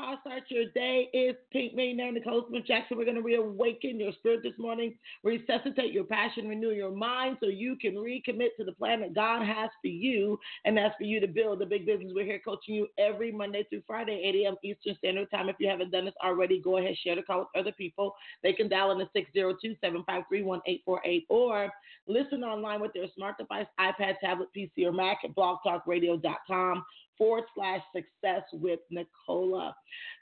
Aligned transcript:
Welcome 0.00 0.16
to 0.16 0.30
Start 0.30 0.42
Your 0.48 0.64
Day. 0.74 1.08
is 1.12 1.34
Pink 1.52 1.74
Millionaire 1.74 2.12
Nicole 2.12 2.44
Smith 2.48 2.64
Jackson. 2.66 2.96
We're 2.96 3.04
going 3.04 3.16
to 3.16 3.22
reawaken 3.22 3.98
your 3.98 4.12
spirit 4.12 4.40
this 4.42 4.56
morning, 4.58 4.94
resuscitate 5.22 5.92
your 5.92 6.04
passion, 6.04 6.48
renew 6.48 6.70
your 6.70 6.90
mind 6.90 7.38
so 7.40 7.48
you 7.48 7.76
can 7.76 7.94
recommit 7.94 8.56
to 8.58 8.64
the 8.64 8.72
plan 8.72 9.00
that 9.00 9.14
God 9.14 9.44
has 9.44 9.70
for 9.82 9.88
you, 9.88 10.38
and 10.64 10.76
that's 10.76 10.94
for 10.96 11.04
you 11.04 11.20
to 11.20 11.26
build 11.26 11.60
a 11.62 11.66
big 11.66 11.86
business. 11.86 12.12
We're 12.14 12.24
here 12.24 12.40
coaching 12.42 12.74
you 12.74 12.88
every 12.98 13.32
Monday 13.32 13.64
through 13.68 13.82
Friday, 13.86 14.22
8 14.24 14.44
a.m. 14.44 14.56
Eastern 14.62 14.96
Standard 14.96 15.30
Time. 15.30 15.48
If 15.48 15.56
you 15.58 15.68
haven't 15.68 15.90
done 15.90 16.06
this 16.06 16.14
already, 16.24 16.60
go 16.60 16.78
ahead, 16.78 16.96
share 17.02 17.16
the 17.16 17.22
call 17.22 17.40
with 17.40 17.48
other 17.60 17.72
people. 17.72 18.14
They 18.42 18.52
can 18.52 18.68
dial 18.68 18.92
in 18.92 18.98
the 18.98 19.08
602 19.12 19.76
753 19.80 20.42
1848 20.42 21.26
or 21.28 21.70
listen 22.06 22.44
online 22.44 22.80
with 22.80 22.92
their 22.92 23.06
smart 23.14 23.38
device, 23.38 23.66
iPad, 23.78 24.18
tablet, 24.20 24.48
PC, 24.56 24.86
or 24.86 24.92
Mac 24.92 25.18
at 25.24 25.34
blogtalkradio.com 25.34 26.84
forward 27.20 27.44
slash 27.54 27.82
success 27.94 28.42
with 28.54 28.80
Nicola. 28.90 29.76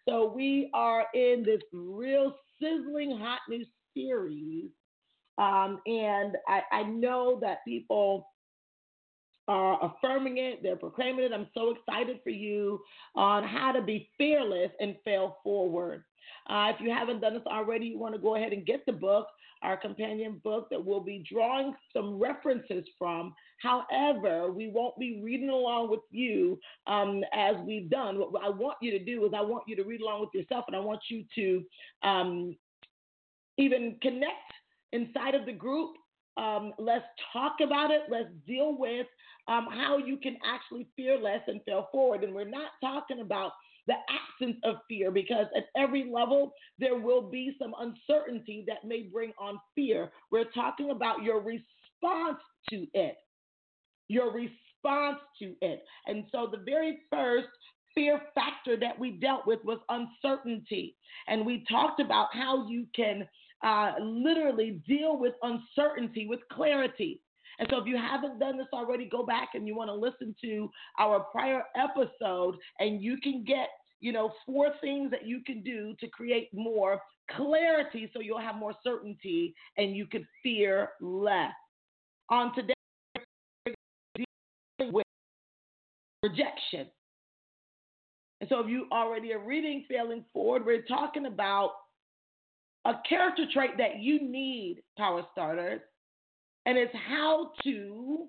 So 0.08 0.32
we 0.34 0.68
are 0.74 1.06
in 1.14 1.44
this 1.46 1.62
real 1.72 2.34
sizzling 2.60 3.16
hot 3.16 3.38
new 3.48 3.64
series. 3.96 4.66
Um, 5.38 5.78
and 5.86 6.36
I, 6.48 6.62
I 6.72 6.82
know 6.82 7.38
that 7.40 7.64
people 7.64 8.26
are 9.46 9.78
affirming 9.82 10.38
it, 10.38 10.62
they're 10.62 10.76
proclaiming 10.76 11.24
it. 11.24 11.32
I'm 11.32 11.46
so 11.54 11.70
excited 11.70 12.18
for 12.24 12.30
you 12.30 12.80
on 13.14 13.44
how 13.44 13.70
to 13.70 13.80
be 13.80 14.10
fearless 14.18 14.72
and 14.80 14.96
fail 15.04 15.38
forward. 15.44 16.02
Uh, 16.50 16.72
if 16.74 16.80
you 16.80 16.90
haven't 16.90 17.20
done 17.20 17.34
this 17.34 17.46
already, 17.46 17.86
you 17.86 17.98
want 17.98 18.14
to 18.14 18.20
go 18.20 18.34
ahead 18.34 18.52
and 18.52 18.66
get 18.66 18.84
the 18.86 18.92
book 18.92 19.28
our 19.62 19.76
companion 19.76 20.40
book 20.44 20.68
that 20.70 20.84
we'll 20.84 21.00
be 21.00 21.24
drawing 21.30 21.74
some 21.92 22.18
references 22.18 22.84
from. 22.98 23.34
However, 23.62 24.52
we 24.52 24.70
won't 24.72 24.98
be 24.98 25.20
reading 25.22 25.50
along 25.50 25.90
with 25.90 26.00
you 26.10 26.58
um, 26.86 27.22
as 27.34 27.56
we've 27.66 27.90
done. 27.90 28.18
What 28.18 28.44
I 28.44 28.48
want 28.48 28.76
you 28.80 28.90
to 28.92 29.04
do 29.04 29.24
is 29.26 29.32
I 29.36 29.42
want 29.42 29.64
you 29.66 29.76
to 29.76 29.84
read 29.84 30.00
along 30.00 30.20
with 30.20 30.30
yourself, 30.34 30.64
and 30.68 30.76
I 30.76 30.80
want 30.80 31.00
you 31.10 31.24
to 31.34 32.08
um, 32.08 32.56
even 33.56 33.98
connect 34.00 34.52
inside 34.92 35.34
of 35.34 35.46
the 35.46 35.52
group. 35.52 35.96
Um, 36.36 36.72
let's 36.78 37.04
talk 37.32 37.56
about 37.62 37.90
it. 37.90 38.02
Let's 38.08 38.30
deal 38.46 38.78
with 38.78 39.06
um, 39.48 39.66
how 39.70 39.98
you 39.98 40.18
can 40.18 40.36
actually 40.46 40.86
fear 40.94 41.18
less 41.18 41.40
and 41.48 41.60
fail 41.64 41.88
forward. 41.90 42.22
And 42.22 42.34
we're 42.34 42.48
not 42.48 42.70
talking 42.80 43.20
about 43.20 43.52
the 43.88 43.94
absence 43.94 44.58
of 44.64 44.76
fear 44.88 45.10
because 45.10 45.46
at 45.56 45.64
every 45.76 46.08
level 46.12 46.52
there 46.78 46.96
will 46.96 47.22
be 47.22 47.56
some 47.60 47.74
uncertainty 47.80 48.64
that 48.68 48.86
may 48.86 49.02
bring 49.02 49.32
on 49.40 49.58
fear. 49.74 50.10
We're 50.30 50.50
talking 50.54 50.90
about 50.90 51.22
your 51.22 51.38
response 51.40 52.38
to 52.70 52.86
it. 52.94 53.16
Your 54.08 54.26
response 54.32 55.18
to 55.40 55.54
it. 55.60 55.82
And 56.06 56.24
so 56.30 56.48
the 56.50 56.62
very 56.64 57.00
first 57.10 57.48
fear 57.94 58.20
factor 58.34 58.76
that 58.76 58.98
we 58.98 59.12
dealt 59.12 59.46
with 59.46 59.58
was 59.64 59.78
uncertainty. 59.88 60.94
And 61.26 61.44
we 61.44 61.64
talked 61.68 62.00
about 62.00 62.28
how 62.32 62.68
you 62.68 62.86
can 62.94 63.26
uh, 63.64 63.92
literally 64.00 64.80
deal 64.86 65.18
with 65.18 65.34
uncertainty 65.42 66.26
with 66.28 66.40
clarity. 66.52 67.20
And 67.58 67.68
so 67.70 67.78
if 67.78 67.86
you 67.86 67.96
haven't 67.96 68.38
done 68.38 68.56
this 68.56 68.68
already, 68.72 69.08
go 69.08 69.26
back 69.26 69.50
and 69.54 69.66
you 69.66 69.74
want 69.74 69.88
to 69.88 69.94
listen 69.94 70.34
to 70.42 70.70
our 70.98 71.20
prior 71.20 71.64
episode 71.76 72.56
and 72.78 73.02
you 73.02 73.16
can 73.20 73.44
get, 73.44 73.68
you 74.00 74.12
know, 74.12 74.32
four 74.46 74.70
things 74.80 75.10
that 75.10 75.26
you 75.26 75.40
can 75.44 75.62
do 75.62 75.94
to 76.00 76.06
create 76.08 76.48
more 76.52 77.00
clarity 77.32 78.10
so 78.12 78.20
you'll 78.20 78.40
have 78.40 78.56
more 78.56 78.74
certainty 78.82 79.54
and 79.76 79.96
you 79.96 80.06
can 80.06 80.26
fear 80.42 80.90
less. 81.00 81.52
On 82.30 82.54
today, 82.54 82.74
with 84.80 85.06
rejection. 86.22 86.86
And 88.40 88.48
so 88.48 88.60
if 88.60 88.68
you 88.68 88.86
already 88.92 89.32
are 89.32 89.38
reading 89.38 89.84
Failing 89.88 90.24
Forward, 90.32 90.64
we're 90.64 90.82
talking 90.82 91.26
about 91.26 91.72
a 92.84 92.94
character 93.08 93.44
trait 93.52 93.78
that 93.78 93.98
you 93.98 94.20
need, 94.20 94.82
power 94.96 95.22
starters, 95.32 95.80
and 96.66 96.78
it's 96.78 96.94
how 97.08 97.52
to 97.64 98.26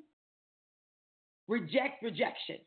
reject 1.47 2.01
rejection. 2.01 2.57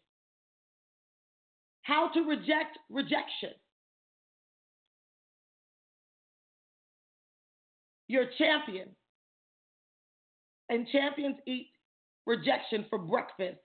How 1.82 2.08
to 2.14 2.20
reject 2.22 2.78
rejection. 2.90 3.50
You're 8.08 8.24
a 8.24 8.34
champion, 8.36 8.88
and 10.68 10.86
champions 10.92 11.36
eat 11.46 11.68
rejection 12.26 12.84
for 12.90 12.98
breakfast. 12.98 13.58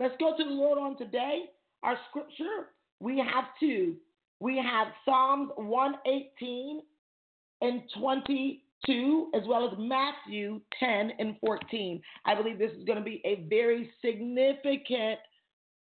Let's 0.00 0.14
go 0.20 0.36
to 0.36 0.44
the 0.44 0.50
Lord 0.50 0.78
on 0.78 0.96
today. 0.96 1.46
Our 1.82 1.96
scripture, 2.08 2.68
we 3.00 3.18
have 3.18 3.44
two. 3.58 3.96
We 4.40 4.56
have 4.56 4.88
Psalms 5.04 5.50
118 5.56 6.80
and 7.60 7.82
22, 7.98 9.30
as 9.34 9.42
well 9.48 9.68
as 9.68 9.76
Matthew 9.78 10.60
10 10.78 11.12
and 11.18 11.36
14. 11.40 12.00
I 12.24 12.34
believe 12.36 12.58
this 12.58 12.70
is 12.78 12.84
going 12.84 12.98
to 12.98 13.04
be 13.04 13.20
a 13.24 13.46
very 13.48 13.90
significant 14.04 15.18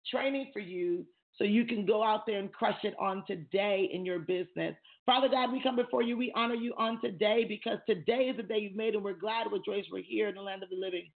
training 0.09 0.49
for 0.53 0.59
you 0.59 1.05
so 1.35 1.43
you 1.43 1.65
can 1.65 1.85
go 1.85 2.03
out 2.03 2.25
there 2.25 2.39
and 2.39 2.51
crush 2.51 2.83
it 2.83 2.93
on 2.99 3.23
today 3.25 3.89
in 3.93 4.05
your 4.05 4.19
business. 4.19 4.75
Father 5.05 5.29
God, 5.29 5.51
we 5.51 5.63
come 5.63 5.75
before 5.75 6.01
you. 6.01 6.17
We 6.17 6.33
honor 6.35 6.55
you 6.55 6.73
on 6.77 6.99
today 7.01 7.45
because 7.47 7.79
today 7.87 8.29
is 8.29 8.38
the 8.38 8.43
day 8.43 8.59
you've 8.59 8.75
made, 8.75 8.93
and 8.93 9.03
we're 9.03 9.13
glad, 9.13 9.47
we're 9.51 9.59
joyous, 9.65 9.88
we're 9.91 10.03
here 10.03 10.27
in 10.27 10.35
the 10.35 10.41
land 10.41 10.63
of 10.63 10.69
the 10.69 10.75
living. 10.75 11.09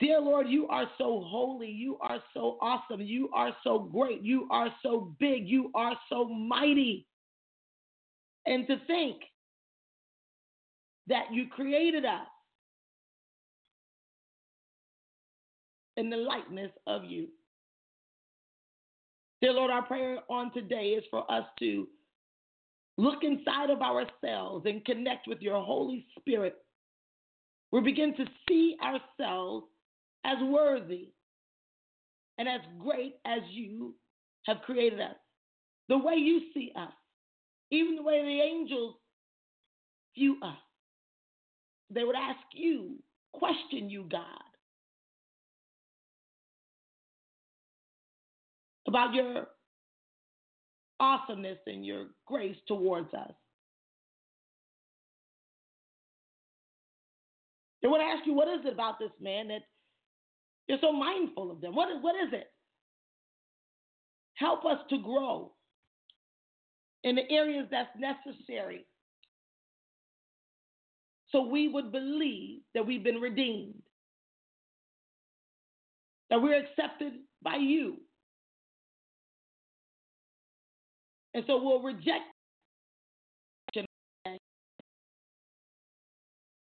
Dear 0.00 0.20
Lord, 0.20 0.48
you 0.48 0.66
are 0.68 0.86
so 0.98 1.22
holy. 1.24 1.70
You 1.70 1.98
are 2.00 2.18
so 2.32 2.58
awesome. 2.60 3.00
You 3.00 3.28
are 3.32 3.54
so 3.62 3.78
great. 3.78 4.22
You 4.22 4.48
are 4.50 4.68
so 4.82 5.14
big. 5.20 5.46
You 5.46 5.70
are 5.74 5.94
so 6.08 6.24
mighty. 6.24 7.06
And 8.46 8.66
to 8.66 8.76
think 8.86 9.22
that 11.06 11.32
you 11.32 11.46
created 11.48 12.04
us 12.04 12.26
in 15.96 16.10
the 16.10 16.16
likeness 16.16 16.72
of 16.86 17.04
you. 17.04 17.28
Dear 19.44 19.52
Lord, 19.52 19.70
our 19.70 19.82
prayer 19.82 20.20
on 20.30 20.50
today 20.54 20.96
is 20.96 21.04
for 21.10 21.30
us 21.30 21.44
to 21.58 21.86
look 22.96 23.22
inside 23.22 23.68
of 23.68 23.82
ourselves 23.82 24.64
and 24.64 24.82
connect 24.86 25.28
with 25.28 25.42
your 25.42 25.62
Holy 25.62 26.06
Spirit. 26.18 26.56
We 27.70 27.82
begin 27.82 28.16
to 28.16 28.24
see 28.48 28.78
ourselves 28.82 29.66
as 30.24 30.38
worthy 30.44 31.10
and 32.38 32.48
as 32.48 32.62
great 32.78 33.16
as 33.26 33.40
you 33.50 33.94
have 34.46 34.62
created 34.64 35.02
us. 35.02 35.16
The 35.90 35.98
way 35.98 36.14
you 36.14 36.44
see 36.54 36.72
us, 36.74 36.94
even 37.70 37.96
the 37.96 38.02
way 38.02 38.22
the 38.22 38.40
angels 38.40 38.94
view 40.14 40.38
us. 40.42 40.56
They 41.90 42.04
would 42.04 42.16
ask 42.16 42.40
you, 42.54 42.94
question 43.34 43.90
you, 43.90 44.06
God, 44.10 44.53
about 48.94 49.12
your 49.12 49.48
awesomeness 51.00 51.58
and 51.66 51.84
your 51.84 52.06
grace 52.26 52.54
towards 52.68 53.12
us. 53.12 53.32
They 57.82 57.88
want 57.88 58.02
to 58.02 58.06
ask 58.06 58.24
you, 58.24 58.34
what 58.34 58.46
is 58.46 58.64
it 58.64 58.72
about 58.72 59.00
this 59.00 59.10
man 59.20 59.48
that 59.48 59.62
you're 60.68 60.78
so 60.80 60.92
mindful 60.92 61.50
of 61.50 61.60
them? 61.60 61.74
What 61.74 61.90
is, 61.90 61.96
what 62.02 62.14
is 62.14 62.32
it? 62.32 62.46
Help 64.34 64.64
us 64.64 64.78
to 64.90 64.98
grow 65.02 65.50
in 67.02 67.16
the 67.16 67.28
areas 67.30 67.66
that's 67.72 67.90
necessary 67.98 68.86
so 71.30 71.42
we 71.42 71.66
would 71.66 71.90
believe 71.90 72.60
that 72.74 72.86
we've 72.86 73.02
been 73.02 73.20
redeemed, 73.20 73.82
that 76.30 76.40
we're 76.40 76.62
accepted 76.64 77.14
by 77.42 77.56
you. 77.56 77.96
And 81.34 81.44
so 81.46 81.62
we'll 81.62 81.82
reject. 81.82 82.24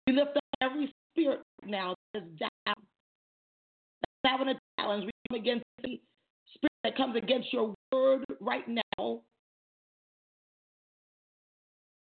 We 0.07 0.13
lift 0.13 0.37
up 0.37 0.43
every 0.61 0.93
spirit 1.11 1.41
now 1.65 1.95
that 2.13 2.23
is 2.23 2.29
down. 2.39 2.75
having 4.23 4.49
a 4.49 4.59
challenge. 4.79 5.05
We 5.05 5.11
come 5.29 5.41
against 5.41 5.65
the 5.81 5.99
spirit 6.53 6.71
that 6.83 6.97
comes 6.97 7.15
against 7.15 7.51
your 7.51 7.73
word 7.91 8.23
right 8.39 8.67
now. 8.67 9.21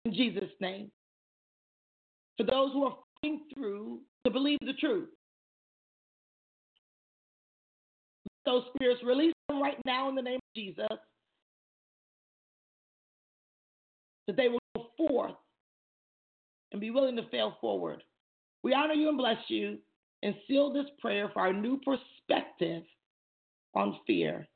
In 0.07 0.15
Jesus' 0.15 0.51
name. 0.61 0.91
For 2.39 2.45
those 2.45 2.73
who 2.73 2.85
are 2.85 2.97
fighting 3.21 3.43
through 3.55 4.01
to 4.25 4.31
believe 4.31 4.59
the 4.61 4.73
truth. 4.75 5.09
Those 8.47 8.63
spirits, 8.75 9.03
release 9.05 9.35
them 9.49 9.61
right 9.61 9.77
now 9.85 10.09
in 10.09 10.15
the 10.15 10.23
name 10.23 10.37
of 10.37 10.55
Jesus. 10.57 10.87
That 14.31 14.37
they 14.37 14.49
will 14.49 14.61
go 14.77 14.87
forth 14.97 15.35
and 16.71 16.81
be 16.81 16.93
willing 16.93 17.17
to 17.17 17.29
fail 17.31 17.57
forward. 17.61 18.05
We 18.63 18.73
honor 18.73 18.95
you 18.95 19.09
and 19.09 19.19
bless 19.19 19.39
you 19.49 19.79
and 20.23 20.37
seal 20.47 20.73
this 20.73 20.87
prayer 21.01 21.29
for 21.33 21.41
our 21.41 21.53
new 21.53 21.81
perspective 21.81 22.85
on 23.75 23.99
fear. 24.07 24.47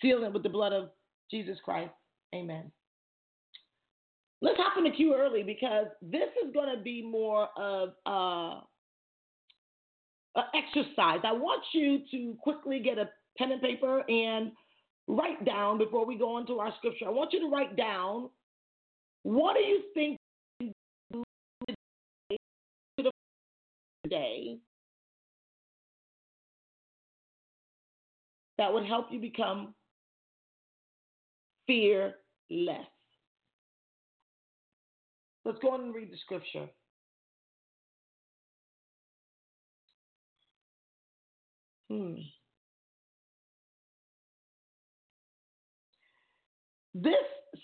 Seal 0.00 0.24
it 0.24 0.32
with 0.32 0.42
the 0.42 0.48
blood 0.48 0.72
of 0.72 0.88
Jesus 1.30 1.58
Christ. 1.62 1.92
Amen. 2.34 2.72
Let's 4.40 4.56
hop 4.56 4.78
in 4.78 4.84
the 4.84 4.92
queue 4.92 5.14
early 5.14 5.42
because 5.42 5.88
this 6.00 6.30
is 6.42 6.54
going 6.54 6.74
to 6.74 6.82
be 6.82 7.02
more 7.02 7.48
of 7.54 7.90
a, 8.06 8.10
a 10.36 10.44
exercise. 10.54 11.20
I 11.22 11.32
want 11.32 11.62
you 11.74 12.00
to 12.10 12.34
quickly 12.40 12.80
get 12.80 12.96
a 12.96 13.10
pen 13.38 13.52
and 13.52 13.62
paper 13.62 14.02
and 14.08 14.52
write 15.06 15.44
down 15.44 15.78
before 15.78 16.06
we 16.06 16.16
go 16.16 16.38
into 16.38 16.58
our 16.58 16.72
scripture. 16.78 17.06
I 17.06 17.10
want 17.10 17.32
you 17.32 17.40
to 17.40 17.48
write 17.48 17.76
down 17.76 18.30
what 19.22 19.56
do 19.56 19.62
you 19.62 19.82
think 19.94 20.18
today 24.04 24.58
that 28.58 28.72
would 28.72 28.86
help 28.86 29.06
you 29.10 29.20
become 29.20 29.74
fearless. 31.66 32.14
Let's 35.44 35.58
go 35.60 35.72
on 35.72 35.80
and 35.80 35.94
read 35.94 36.10
the 36.10 36.16
scripture. 36.18 36.68
Hmm. 41.90 42.14
This 46.94 47.14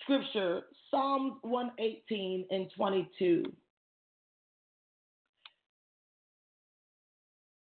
scripture, 0.03 0.63
Psalms 0.91 1.35
118 1.43 2.47
and 2.51 2.69
22. 2.77 3.45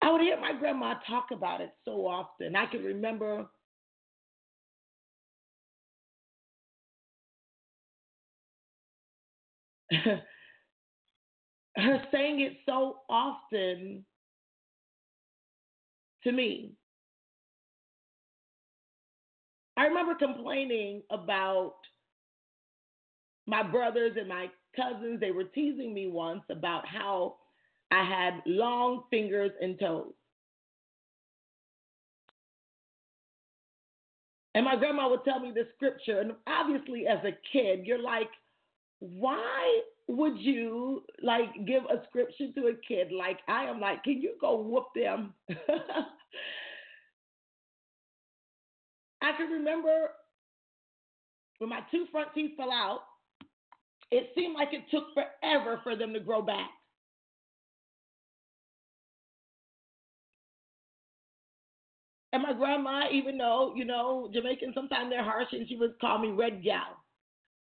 I 0.03 0.11
would 0.11 0.23
hear 0.23 0.41
my 0.41 0.55
grandma 0.59 0.95
talk 1.07 1.27
about 1.31 1.61
it 1.61 1.73
so 1.85 2.07
often. 2.07 2.57
I 2.57 2.65
can 2.65 2.83
remember 2.83 3.47
her 9.91 10.23
saying 12.11 12.41
it 12.41 12.57
so 12.67 13.01
often 13.11 14.07
to 16.25 16.33
me. 16.33 16.73
I 19.81 19.85
remember 19.85 20.15
complaining 20.15 21.01
about 21.11 21.77
my 23.47 23.63
brothers 23.63 24.13
and 24.19 24.29
my 24.29 24.51
cousins. 24.77 25.21
They 25.21 25.31
were 25.31 25.45
teasing 25.45 25.95
me 25.95 26.07
once 26.07 26.43
about 26.51 26.87
how 26.87 27.37
I 27.91 28.05
had 28.05 28.43
long 28.45 29.05
fingers 29.09 29.53
and 29.59 29.81
toes. 29.81 30.13
And 34.55 34.67
my 34.67 34.77
grandma 34.77 35.09
would 35.09 35.25
tell 35.25 35.41
me 35.41 35.51
the 35.51 35.67
scripture. 35.77 36.21
And 36.21 36.33
obviously, 36.47 37.07
as 37.07 37.25
a 37.25 37.33
kid, 37.51 37.87
you're 37.87 38.03
like, 38.03 38.29
why 38.99 39.81
would 40.09 40.39
you 40.39 41.05
like 41.23 41.49
give 41.67 41.85
a 41.85 42.05
scripture 42.11 42.53
to 42.55 42.67
a 42.67 42.75
kid 42.87 43.13
like 43.13 43.39
I 43.49 43.65
am 43.65 43.81
like, 43.81 44.05
can 44.05 44.21
you 44.21 44.35
go 44.43 44.61
whoop 44.61 44.89
them? 44.95 45.33
I 49.23 49.33
can 49.37 49.51
remember 49.51 50.11
when 51.59 51.71
my 51.71 51.81
two 51.91 52.07
front 52.11 52.29
teeth 52.35 52.53
fell 52.57 52.73
out, 52.73 53.01
it 54.11 54.31
seemed 54.35 54.55
like 54.55 54.73
it 54.73 54.85
took 54.91 55.05
forever 55.15 55.81
for 55.83 55.95
them 55.95 56.13
to 56.15 56.21
grow 56.21 56.43
back. 56.43 56.71
And 62.33 62.43
my 62.43 62.53
grandma, 62.53 63.05
even 63.13 63.37
though, 63.39 63.75
you 63.75 63.85
know, 63.85 64.31
Jamaican, 64.33 64.73
sometimes 64.75 65.11
they're 65.11 65.25
harsh, 65.25 65.49
and 65.53 65.69
she 65.69 65.77
would 65.77 65.99
call 66.01 66.19
me 66.19 66.31
red 66.31 66.63
gal 66.63 66.97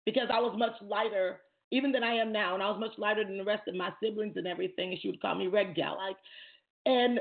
because 0.04 0.28
I 0.32 0.40
was 0.40 0.54
much 0.58 0.74
lighter 0.82 1.40
even 1.70 1.92
than 1.92 2.02
I 2.02 2.14
am 2.14 2.32
now, 2.32 2.54
and 2.54 2.62
I 2.62 2.70
was 2.70 2.80
much 2.80 2.98
lighter 2.98 3.24
than 3.24 3.36
the 3.36 3.44
rest 3.44 3.68
of 3.68 3.74
my 3.74 3.90
siblings 4.02 4.36
and 4.36 4.46
everything, 4.46 4.90
and 4.90 5.00
she 5.00 5.08
would 5.08 5.20
call 5.20 5.34
me 5.34 5.48
red 5.48 5.74
gal. 5.74 5.96
Like, 5.96 6.16
and 6.86 7.20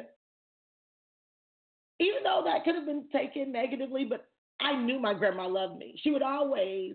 even 2.00 2.24
though 2.24 2.42
that 2.46 2.64
could 2.64 2.76
have 2.76 2.86
been 2.86 3.06
taken 3.12 3.52
negatively, 3.52 4.06
but 4.06 4.28
I 4.60 4.76
knew 4.76 5.00
my 5.00 5.14
grandma 5.14 5.48
loved 5.48 5.78
me. 5.78 6.00
She 6.04 6.12
would 6.12 6.22
always 6.22 6.94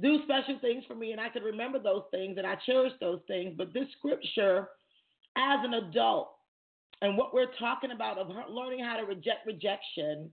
do 0.00 0.20
special 0.24 0.58
things 0.60 0.84
for 0.86 0.94
me, 0.94 1.12
and 1.12 1.20
I 1.20 1.28
could 1.28 1.42
remember 1.42 1.78
those 1.78 2.02
things, 2.10 2.36
and 2.38 2.46
I 2.46 2.56
cherished 2.66 3.00
those 3.00 3.20
things. 3.26 3.54
But 3.56 3.72
this 3.72 3.86
scripture, 3.98 4.68
as 5.36 5.58
an 5.64 5.74
adult, 5.74 6.32
and 7.02 7.16
what 7.16 7.34
we're 7.34 7.52
talking 7.58 7.92
about 7.92 8.18
of 8.18 8.28
learning 8.50 8.84
how 8.84 8.96
to 8.96 9.04
reject 9.04 9.46
rejection, 9.46 10.30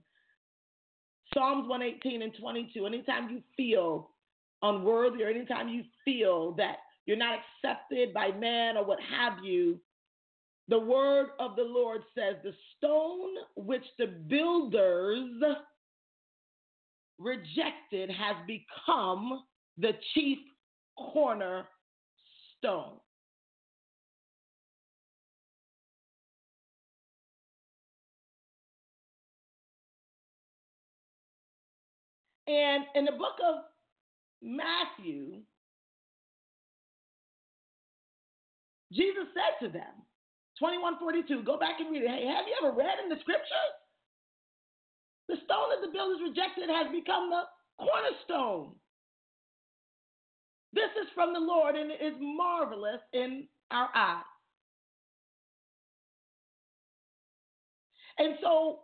Psalms 1.32 1.68
118 1.68 2.22
and 2.22 2.32
22, 2.38 2.86
anytime 2.86 3.30
you 3.30 3.42
feel 3.56 4.10
unworthy 4.62 5.22
or 5.22 5.28
anytime 5.28 5.68
you 5.68 5.82
feel 6.04 6.52
that 6.52 6.76
you're 7.06 7.16
not 7.16 7.38
accepted 7.38 8.14
by 8.14 8.30
man 8.32 8.76
or 8.76 8.84
what 8.84 8.98
have 9.00 9.44
you, 9.44 9.78
the 10.68 10.78
word 10.78 11.28
of 11.38 11.56
the 11.56 11.62
Lord 11.62 12.02
says, 12.14 12.36
The 12.42 12.54
stone 12.76 13.34
which 13.56 13.84
the 13.98 14.06
builders 14.06 15.28
rejected 17.18 18.10
has 18.10 18.36
become 18.46 19.42
the 19.78 19.92
chief 20.14 20.38
cornerstone. 20.98 21.66
And 32.46 32.84
in 32.94 33.06
the 33.06 33.12
book 33.12 33.36
of 33.46 33.56
Matthew, 34.42 35.40
Jesus 38.92 39.24
said 39.34 39.66
to 39.66 39.72
them, 39.72 40.03
2142. 40.58 41.42
Go 41.42 41.58
back 41.58 41.80
and 41.80 41.90
read 41.90 42.02
it. 42.02 42.10
Hey, 42.10 42.26
have 42.26 42.46
you 42.46 42.54
ever 42.62 42.76
read 42.76 43.02
in 43.02 43.08
the 43.08 43.18
scriptures? 43.20 43.74
The 45.28 45.36
stone 45.44 45.72
that 45.72 45.80
the 45.84 45.92
builders 45.92 46.20
rejected 46.22 46.68
has 46.68 46.92
become 46.92 47.30
the 47.30 47.42
cornerstone. 47.80 48.76
This 50.74 50.90
is 51.00 51.08
from 51.14 51.32
the 51.32 51.40
Lord 51.40 51.76
and 51.76 51.90
it 51.90 52.02
is 52.02 52.14
marvelous 52.20 53.00
in 53.12 53.46
our 53.70 53.88
eyes. 53.94 54.24
And 58.18 58.36
so, 58.42 58.80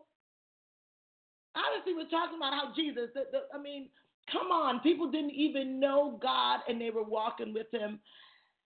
obviously, 1.54 1.94
we're 1.94 2.10
talking 2.10 2.36
about 2.38 2.54
how 2.54 2.72
Jesus, 2.74 3.10
the, 3.14 3.24
the, 3.30 3.40
I 3.54 3.60
mean, 3.60 3.88
come 4.32 4.50
on, 4.50 4.80
people 4.80 5.10
didn't 5.10 5.32
even 5.32 5.78
know 5.78 6.18
God 6.22 6.60
and 6.68 6.80
they 6.80 6.90
were 6.90 7.04
walking 7.04 7.52
with 7.52 7.66
him 7.72 8.00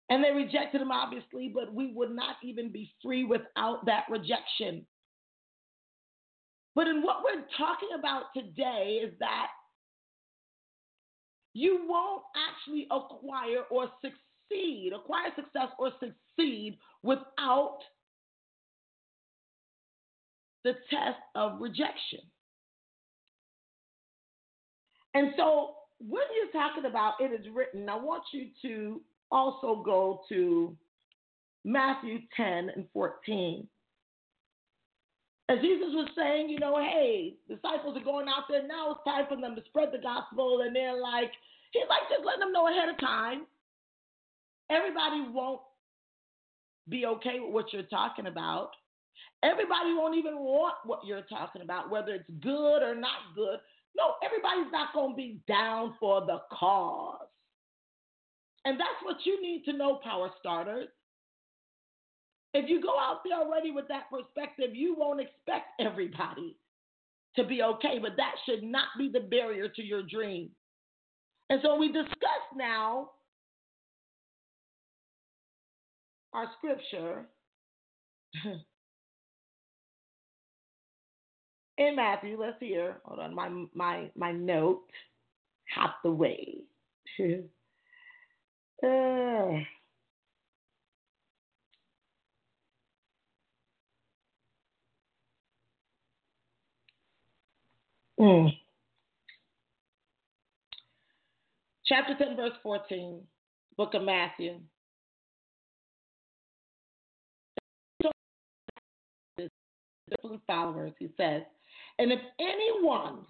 and 0.08 0.22
they 0.22 0.30
rejected 0.30 0.80
him, 0.80 0.90
obviously, 0.90 1.50
but 1.54 1.72
we 1.72 1.92
would 1.94 2.10
not 2.10 2.36
even 2.42 2.70
be 2.70 2.90
free 3.02 3.24
without 3.24 3.86
that 3.86 4.04
rejection. 4.10 4.86
But 6.74 6.86
in 6.86 7.02
what 7.02 7.18
we're 7.24 7.44
talking 7.56 7.90
about 7.98 8.24
today 8.34 9.00
is 9.04 9.12
that 9.20 9.48
you 11.54 11.80
won't 11.86 12.22
actually 12.36 12.86
acquire 12.90 13.64
or 13.70 13.88
succeed, 14.00 14.92
acquire 14.94 15.28
success 15.36 15.68
or 15.78 15.90
succeed 16.00 16.78
without 17.02 17.78
the 20.64 20.72
test 20.90 21.18
of 21.34 21.60
rejection. 21.60 22.20
And 25.14 25.32
so 25.36 25.74
when 25.98 26.22
you're 26.34 26.62
talking 26.62 26.86
about 26.86 27.14
it 27.20 27.32
is 27.38 27.46
written, 27.54 27.88
I 27.88 27.96
want 27.96 28.22
you 28.32 28.48
to 28.62 29.00
also 29.32 29.82
go 29.82 30.20
to 30.28 30.76
Matthew 31.64 32.18
10 32.36 32.70
and 32.76 32.86
14. 32.92 33.66
As 35.48 35.58
Jesus 35.60 35.88
was 35.92 36.08
saying, 36.16 36.48
you 36.48 36.58
know, 36.58 36.78
hey, 36.78 37.34
disciples 37.48 37.96
are 37.96 38.04
going 38.04 38.28
out 38.28 38.44
there 38.48 38.66
now. 38.66 38.92
It's 38.92 39.00
time 39.04 39.24
for 39.28 39.40
them 39.40 39.56
to 39.56 39.62
spread 39.66 39.88
the 39.92 39.98
gospel. 39.98 40.62
And 40.64 40.74
they're 40.74 40.98
like, 40.98 41.30
he's 41.72 41.88
like, 41.88 42.08
just 42.08 42.24
letting 42.24 42.40
them 42.40 42.52
know 42.52 42.68
ahead 42.68 42.88
of 42.88 43.00
time. 43.00 43.46
Everybody 44.70 45.26
won't 45.32 45.60
be 46.88 47.06
okay 47.06 47.40
with 47.40 47.52
what 47.52 47.72
you're 47.72 47.82
talking 47.84 48.26
about. 48.26 48.70
Everybody 49.42 49.92
won't 49.92 50.16
even 50.16 50.38
want 50.38 50.74
what 50.84 51.00
you're 51.04 51.22
talking 51.22 51.62
about, 51.62 51.90
whether 51.90 52.12
it's 52.12 52.30
good 52.40 52.82
or 52.82 52.94
not 52.94 53.34
good. 53.34 53.58
No, 53.96 54.14
everybody's 54.24 54.72
not 54.72 54.94
going 54.94 55.10
to 55.10 55.16
be 55.16 55.40
down 55.48 55.94
for 56.00 56.24
the 56.24 56.38
cause. 56.50 57.26
And 58.64 58.78
that's 58.78 59.02
what 59.02 59.16
you 59.24 59.42
need 59.42 59.64
to 59.64 59.72
know, 59.72 60.00
power 60.02 60.30
starters. 60.38 60.88
If 62.54 62.68
you 62.68 62.82
go 62.82 62.98
out 62.98 63.20
there 63.24 63.38
already 63.38 63.70
with 63.70 63.88
that 63.88 64.10
perspective, 64.10 64.74
you 64.74 64.94
won't 64.96 65.20
expect 65.20 65.80
everybody 65.80 66.56
to 67.36 67.44
be 67.44 67.62
okay, 67.62 67.98
but 68.00 68.12
that 68.18 68.34
should 68.46 68.62
not 68.62 68.88
be 68.98 69.10
the 69.10 69.20
barrier 69.20 69.68
to 69.68 69.82
your 69.82 70.02
dream. 70.02 70.50
And 71.48 71.60
so 71.62 71.76
we 71.76 71.90
discuss 71.90 72.10
now 72.54 73.10
our 76.32 76.46
scripture 76.58 77.26
in 81.78 81.96
Matthew. 81.96 82.38
Let's 82.38 82.58
hear. 82.60 83.00
Hold 83.04 83.20
on, 83.20 83.34
my 83.34 83.48
my 83.74 84.10
my 84.16 84.32
note 84.32 84.82
half 85.74 85.90
the 86.04 86.10
way. 86.10 86.58
Mm. 98.20 98.52
Chapter 101.84 102.14
10, 102.16 102.36
verse 102.36 102.52
14, 102.62 103.20
book 103.76 103.94
of 103.94 104.02
Matthew. 104.02 104.60
Followers, 110.46 110.92
he 111.00 111.08
says, 111.16 111.42
and 111.98 112.12
if 112.12 112.20
anyone, 112.38 113.24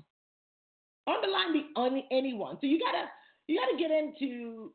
underline 1.07 1.53
the 1.53 1.81
only 1.81 2.05
anyone, 2.11 2.59
so 2.61 2.67
you 2.67 2.79
gotta 2.79 3.07
you 3.47 3.59
gotta 3.59 3.79
get 3.79 3.91
into 3.91 4.73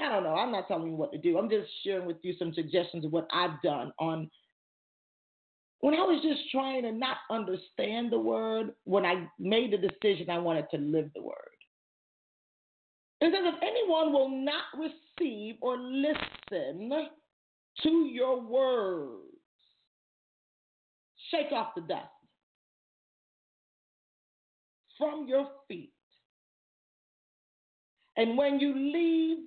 I 0.00 0.08
don't 0.08 0.24
know, 0.24 0.34
I'm 0.34 0.52
not 0.52 0.66
telling 0.68 0.88
you 0.88 0.96
what 0.96 1.12
to 1.12 1.18
do. 1.18 1.38
I'm 1.38 1.48
just 1.48 1.68
sharing 1.84 2.06
with 2.06 2.16
you 2.22 2.34
some 2.38 2.52
suggestions 2.52 3.04
of 3.04 3.12
what 3.12 3.28
I've 3.32 3.62
done 3.62 3.92
on 3.98 4.30
when 5.80 5.94
I 5.94 5.98
was 5.98 6.22
just 6.22 6.50
trying 6.50 6.82
to 6.82 6.92
not 6.92 7.18
understand 7.30 8.10
the 8.10 8.18
word, 8.18 8.72
when 8.84 9.04
I 9.04 9.28
made 9.38 9.70
the 9.70 9.76
decision 9.76 10.30
I 10.30 10.38
wanted 10.38 10.64
to 10.70 10.78
live 10.78 11.10
the 11.14 11.22
word. 11.22 11.36
It 13.20 13.32
says, 13.32 13.44
if 13.44 13.62
anyone 13.62 14.12
will 14.12 14.30
not 14.30 14.64
receive 14.76 15.56
or 15.60 15.78
listen 15.78 16.90
to 17.82 17.90
your 17.90 18.40
words, 18.40 19.20
shake 21.30 21.52
off 21.52 21.74
the 21.76 21.82
dust 21.82 22.08
from 24.98 25.26
your 25.28 25.48
feet. 25.68 25.92
And 28.16 28.38
when 28.38 28.58
you 28.58 28.74
leave 28.74 29.38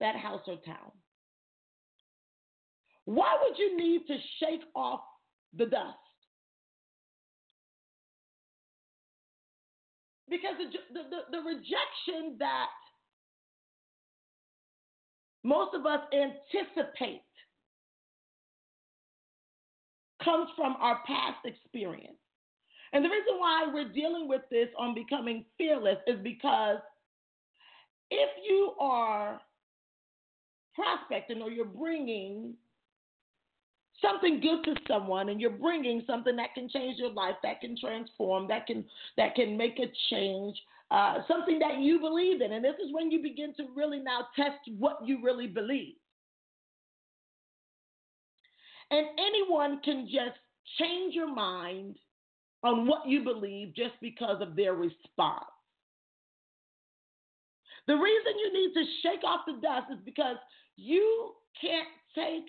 that 0.00 0.16
house 0.16 0.42
or 0.46 0.56
town, 0.64 0.92
why 3.04 3.36
would 3.42 3.58
you 3.58 3.76
need 3.76 4.06
to 4.08 4.16
shake 4.40 4.64
off 4.74 5.00
the 5.56 5.66
dust? 5.66 5.96
Because 10.28 10.54
the, 10.58 10.94
the, 10.94 11.08
the, 11.08 11.38
the 11.38 11.44
rejection 11.44 12.36
that 12.40 12.66
most 15.44 15.74
of 15.74 15.86
us 15.86 16.00
anticipate 16.12 17.22
comes 20.24 20.48
from 20.56 20.74
our 20.80 21.00
past 21.06 21.38
experience. 21.44 22.18
And 22.92 23.04
the 23.04 23.08
reason 23.08 23.38
why 23.38 23.66
we're 23.72 23.92
dealing 23.92 24.28
with 24.28 24.42
this 24.50 24.68
on 24.76 24.94
becoming 24.94 25.44
fearless 25.56 25.98
is 26.08 26.18
because 26.24 26.78
if 28.10 28.30
you 28.48 28.72
are 28.80 29.40
prospecting 30.76 31.42
or 31.42 31.50
you're 31.50 31.64
bringing 31.64 32.54
something 34.02 34.40
good 34.40 34.62
to 34.64 34.80
someone 34.86 35.30
and 35.30 35.40
you're 35.40 35.50
bringing 35.50 36.02
something 36.06 36.36
that 36.36 36.54
can 36.54 36.68
change 36.68 36.98
your 36.98 37.10
life 37.12 37.36
that 37.42 37.60
can 37.62 37.76
transform 37.80 38.46
that 38.46 38.66
can 38.66 38.84
that 39.16 39.34
can 39.34 39.56
make 39.56 39.78
a 39.78 39.90
change 40.10 40.56
uh, 40.90 41.18
something 41.26 41.58
that 41.58 41.80
you 41.80 41.98
believe 41.98 42.40
in. 42.40 42.52
And 42.52 42.64
this 42.64 42.76
is 42.84 42.92
when 42.92 43.10
you 43.10 43.20
begin 43.22 43.52
to 43.56 43.64
really 43.74 43.98
now 43.98 44.28
test 44.36 44.58
what 44.78 44.98
you 45.04 45.18
really 45.22 45.48
believe. 45.48 45.94
And 48.90 49.06
anyone 49.18 49.80
can 49.84 50.06
just 50.06 50.38
change 50.78 51.14
your 51.14 51.32
mind 51.32 51.96
on 52.62 52.86
what 52.86 53.06
you 53.06 53.24
believe 53.24 53.74
just 53.74 53.94
because 54.00 54.40
of 54.40 54.54
their 54.54 54.74
response 54.74 55.44
the 57.86 57.94
reason 57.94 58.38
you 58.38 58.52
need 58.52 58.74
to 58.74 58.84
shake 59.02 59.24
off 59.24 59.40
the 59.46 59.54
dust 59.54 59.86
is 59.92 59.98
because 60.04 60.36
you 60.76 61.32
can't 61.60 61.88
take 62.14 62.46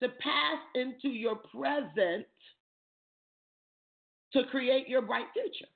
the 0.00 0.08
past 0.08 0.62
into 0.74 1.08
your 1.08 1.36
present 1.36 2.26
to 4.32 4.44
create 4.50 4.88
your 4.88 5.02
bright 5.02 5.26
future. 5.32 5.70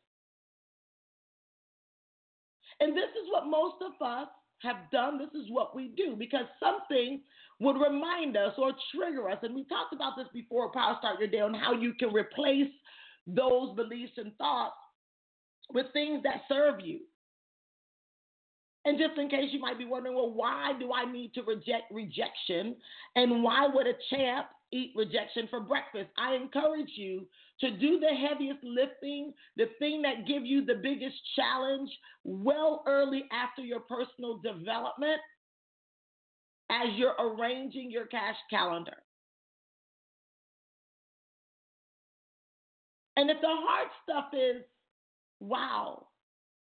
And 2.81 2.97
this 2.97 3.11
is 3.23 3.29
what 3.31 3.47
most 3.47 3.77
of 3.83 3.93
us 4.05 4.29
have 4.63 4.91
done. 4.91 5.19
This 5.19 5.41
is 5.41 5.51
what 5.51 5.75
we 5.77 5.93
do 5.97 6.17
because 6.19 6.47
something 6.59 7.21
would 7.61 7.77
remind 7.77 8.37
us 8.37 8.55
or 8.57 8.73
trigger 8.95 9.29
us. 9.31 9.39
And 9.43 9.55
we 9.55 9.65
talked 9.65 9.95
about 9.95 10.15
this 10.17 10.29
before, 10.33 10.73
Power 10.73 10.97
Start 10.99 11.19
Your 11.19 11.29
Day, 11.29 11.41
on 11.41 11.55
how 11.55 11.73
you 11.75 11.93
can 11.99 12.13
replace 12.13 12.73
those 13.27 13.77
beliefs 13.77 14.13
and 14.17 14.35
thoughts 14.37 14.77
with 15.73 15.87
things 15.93 16.23
that 16.25 16.43
serve 16.49 16.81
you. 16.83 17.01
And 18.85 18.99
just 18.99 19.19
in 19.19 19.29
case 19.29 19.51
you 19.53 19.61
might 19.61 19.79
be 19.79 19.85
wondering, 19.85 20.15
well, 20.15 20.33
why 20.33 20.73
do 20.79 20.93
I 20.93 21.11
need 21.11 21.35
to 21.35 21.43
reject 21.43 21.93
rejection? 21.93 22.77
And 23.15 23.43
why 23.43 23.69
would 23.73 23.87
a 23.87 23.93
champ 24.09 24.47
eat 24.73 24.93
rejection 24.97 25.49
for 25.51 25.61
breakfast? 25.61 26.09
I 26.17 26.35
encourage 26.35 26.91
you 26.97 27.27
to 27.61 27.71
do 27.77 28.01
the 28.01 28.09
heaviest 28.09 28.65
lifting, 28.65 29.35
the 29.57 29.67
thing 29.79 30.01
that 30.03 30.27
gives 30.27 30.47
you 30.47 30.65
the 30.65 30.81
biggest 30.83 31.17
challenge 31.37 31.91
well 32.25 32.83
early 32.87 33.25
after 33.33 33.61
your 33.63 33.81
personal 33.81 34.39
development 34.39 35.21
as 36.71 36.89
you're 36.97 37.17
arranging 37.19 37.91
your 37.91 38.07
cash 38.07 38.37
calendar. 38.49 38.97
And 43.17 43.29
if 43.29 43.41
the 43.43 43.49
hard 43.49 43.89
stuff 44.03 44.27
is, 44.33 44.63
wow, 45.41 46.07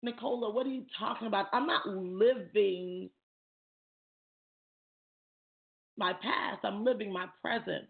Nicola, 0.02 0.50
what 0.50 0.66
are 0.66 0.70
you 0.70 0.84
talking 0.98 1.26
about? 1.26 1.46
I'm 1.52 1.66
not 1.66 1.86
living 1.86 3.10
my 5.96 6.12
past, 6.14 6.60
I'm 6.64 6.84
living 6.84 7.12
my 7.12 7.26
present. 7.42 7.84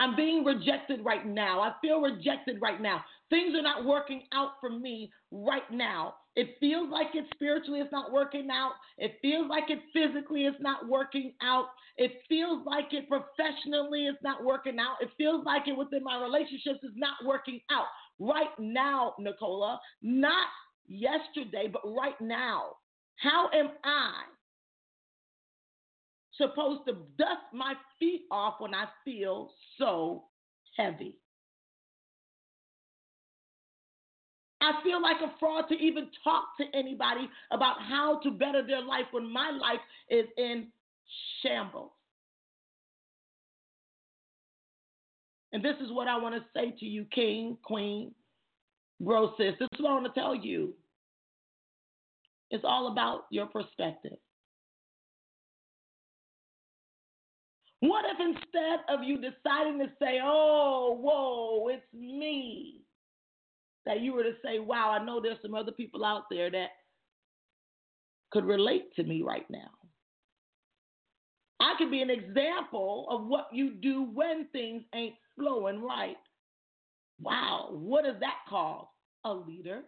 I'm 0.00 0.14
being 0.14 0.44
rejected 0.44 1.04
right 1.04 1.26
now. 1.26 1.60
I 1.60 1.72
feel 1.82 2.00
rejected 2.00 2.60
right 2.62 2.80
now. 2.80 3.04
Things 3.30 3.54
are 3.56 3.62
not 3.62 3.84
working 3.84 4.22
out 4.32 4.52
for 4.60 4.70
me 4.70 5.12
right 5.32 5.68
now. 5.72 6.14
It 6.36 6.56
feels 6.60 6.88
like 6.88 7.08
it 7.14 7.24
spiritually 7.34 7.80
is 7.80 7.90
not 7.90 8.12
working 8.12 8.48
out. 8.48 8.74
It 8.96 9.18
feels 9.20 9.48
like 9.50 9.64
it 9.70 9.80
physically 9.92 10.44
is 10.44 10.54
not 10.60 10.88
working 10.88 11.34
out. 11.42 11.66
It 11.96 12.12
feels 12.28 12.64
like 12.64 12.92
it 12.92 13.08
professionally 13.08 14.06
is 14.06 14.14
not 14.22 14.44
working 14.44 14.78
out. 14.78 14.98
It 15.00 15.10
feels 15.18 15.44
like 15.44 15.66
it 15.66 15.76
within 15.76 16.04
my 16.04 16.22
relationships 16.22 16.78
is 16.84 16.94
not 16.94 17.16
working 17.24 17.60
out 17.72 17.86
right 18.18 18.58
now, 18.58 19.14
Nicola, 19.18 19.80
not 20.02 20.48
yesterday, 20.86 21.68
but 21.72 21.82
right 21.84 22.20
now. 22.20 22.76
How 23.16 23.50
am 23.52 23.70
I 23.84 24.22
supposed 26.34 26.82
to 26.86 26.94
dust 27.18 27.52
my 27.52 27.74
feet 27.98 28.22
off 28.30 28.54
when 28.60 28.74
I 28.74 28.86
feel 29.04 29.50
so 29.76 30.24
heavy? 30.76 31.16
I 34.60 34.72
feel 34.82 35.00
like 35.00 35.18
a 35.22 35.32
fraud 35.38 35.68
to 35.68 35.74
even 35.76 36.08
talk 36.24 36.56
to 36.60 36.64
anybody 36.76 37.28
about 37.52 37.76
how 37.80 38.20
to 38.22 38.30
better 38.30 38.66
their 38.66 38.82
life 38.82 39.06
when 39.12 39.32
my 39.32 39.50
life 39.50 39.80
is 40.10 40.26
in 40.36 40.66
shambles. 41.42 41.92
And 45.52 45.64
this 45.64 45.76
is 45.82 45.90
what 45.90 46.08
I 46.08 46.18
want 46.18 46.34
to 46.34 46.44
say 46.54 46.74
to 46.78 46.84
you, 46.84 47.06
King, 47.06 47.56
Queen, 47.62 48.14
bro, 49.00 49.32
sis. 49.38 49.54
This 49.58 49.68
is 49.72 49.80
what 49.80 49.90
I 49.90 49.94
want 49.94 50.12
to 50.12 50.20
tell 50.20 50.34
you. 50.34 50.74
It's 52.50 52.64
all 52.66 52.92
about 52.92 53.22
your 53.30 53.46
perspective. 53.46 54.18
What 57.80 58.04
if 58.06 58.18
instead 58.20 58.80
of 58.88 59.04
you 59.04 59.16
deciding 59.16 59.78
to 59.78 59.86
say, 60.00 60.18
oh, 60.22 60.98
whoa, 61.00 61.68
it's 61.68 61.86
me, 61.94 62.82
that 63.86 64.00
you 64.00 64.12
were 64.12 64.24
to 64.24 64.34
say, 64.44 64.58
wow, 64.58 64.90
I 64.90 65.04
know 65.04 65.20
there's 65.20 65.38
some 65.42 65.54
other 65.54 65.72
people 65.72 66.04
out 66.04 66.24
there 66.30 66.50
that 66.50 66.70
could 68.32 68.44
relate 68.44 68.94
to 68.96 69.04
me 69.04 69.22
right 69.22 69.46
now. 69.48 69.70
I 71.60 71.74
could 71.76 71.90
be 71.90 72.02
an 72.02 72.10
example 72.10 73.06
of 73.10 73.26
what 73.26 73.48
you 73.52 73.74
do 73.74 74.08
when 74.12 74.46
things 74.52 74.82
ain't 74.94 75.14
flowing 75.36 75.82
right. 75.82 76.16
Wow, 77.20 77.70
what 77.72 78.06
is 78.06 78.14
that 78.20 78.36
called? 78.48 78.86
A 79.24 79.32
leader. 79.32 79.82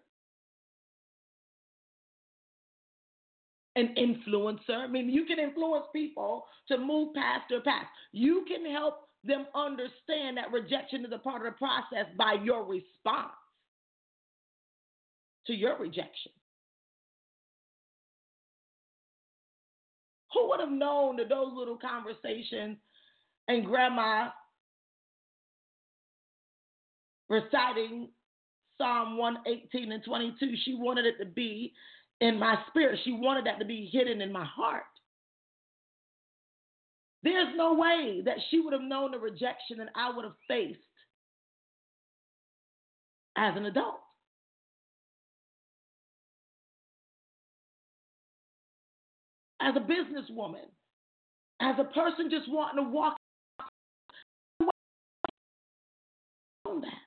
An 3.77 3.95
influencer. 3.97 4.77
I 4.77 4.89
mean, 4.89 5.09
you 5.09 5.25
can 5.27 5.39
influence 5.39 5.87
people 5.93 6.45
to 6.69 6.77
move 6.77 7.15
past 7.15 7.45
their 7.49 7.63
past. 7.63 7.87
You 8.11 8.45
can 8.49 8.71
help 8.71 9.07
them 9.23 9.47
understand 9.55 10.37
that 10.37 10.51
rejection 10.51 11.05
is 11.05 11.13
a 11.15 11.19
part 11.19 11.47
of 11.47 11.53
the 11.53 11.59
process 11.59 12.07
by 12.19 12.37
your 12.43 12.65
response 12.65 13.31
to 15.47 15.55
your 15.55 15.79
rejection. 15.79 16.33
Who 20.33 20.49
would 20.49 20.61
have 20.61 20.71
known 20.71 21.17
that 21.17 21.29
those 21.29 21.53
little 21.53 21.77
conversations 21.77 22.79
and 23.49 23.65
grandma 23.65 24.31
reciting 27.29 28.09
Psalm 28.79 29.17
118 29.17 29.93
and 29.93 30.05
22, 30.05 30.55
she 30.65 30.75
wanted 30.75 31.07
it 31.07 31.19
to 31.19 31.27
be 31.27 31.73
in 32.21 32.39
my 32.39 32.57
spirit. 32.69 32.99
She 33.05 33.13
wanted 33.13 33.47
that 33.47 33.59
to 33.59 33.65
be 33.65 33.91
hidden 33.93 34.21
in 34.21 34.33
my 34.33 34.45
heart. 34.45 34.85
There's 37.23 37.55
no 37.57 37.75
way 37.75 38.23
that 38.25 38.39
she 38.51 38.61
would 38.61 38.73
have 38.73 38.83
known 38.83 39.11
the 39.11 39.19
rejection 39.19 39.79
that 39.79 39.89
I 39.95 40.15
would 40.15 40.25
have 40.25 40.35
faced 40.49 40.79
as 43.37 43.57
an 43.57 43.67
adult. 43.67 44.01
As 49.61 49.75
a 49.77 49.81
businesswoman, 49.81 50.69
as 51.61 51.77
a 51.79 51.85
person 51.85 52.31
just 52.31 52.51
wanting 52.51 52.85
to 52.85 52.91
walk 52.91 53.17
that. 56.65 57.01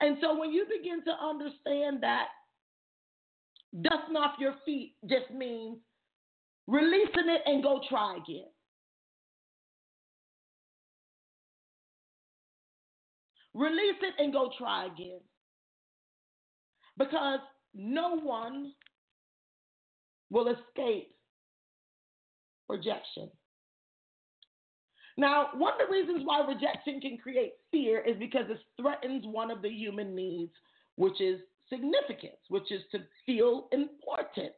And 0.00 0.18
so 0.20 0.38
when 0.38 0.52
you 0.52 0.66
begin 0.66 1.02
to 1.04 1.12
understand 1.12 2.02
that 2.02 2.26
dusting 3.80 4.16
off 4.16 4.38
your 4.38 4.54
feet 4.64 4.94
just 5.08 5.30
means 5.34 5.78
releasing 6.66 7.28
it 7.28 7.40
and 7.46 7.62
go 7.62 7.80
try 7.88 8.16
again. 8.16 8.46
Release 13.54 13.96
it 14.02 14.14
and 14.18 14.32
go 14.32 14.50
try 14.58 14.86
again. 14.86 15.20
Because 16.96 17.40
no 17.74 18.16
one 18.16 18.72
will 20.30 20.48
escape 20.48 21.14
rejection. 22.68 23.30
Now, 25.16 25.50
one 25.54 25.74
of 25.74 25.86
the 25.86 25.92
reasons 25.92 26.22
why 26.24 26.44
rejection 26.46 27.00
can 27.00 27.18
create 27.18 27.52
fear 27.70 28.00
is 28.00 28.16
because 28.18 28.46
it 28.48 28.58
threatens 28.80 29.24
one 29.26 29.50
of 29.50 29.62
the 29.62 29.68
human 29.68 30.14
needs, 30.14 30.52
which 30.96 31.20
is 31.20 31.40
significance, 31.68 32.40
which 32.48 32.70
is 32.72 32.82
to 32.92 32.98
feel 33.24 33.68
important. 33.72 34.52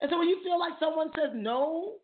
And 0.00 0.10
so 0.10 0.18
when 0.18 0.28
you 0.28 0.40
feel 0.42 0.58
like 0.58 0.74
someone 0.80 1.10
says 1.16 1.30
no, 1.34 1.94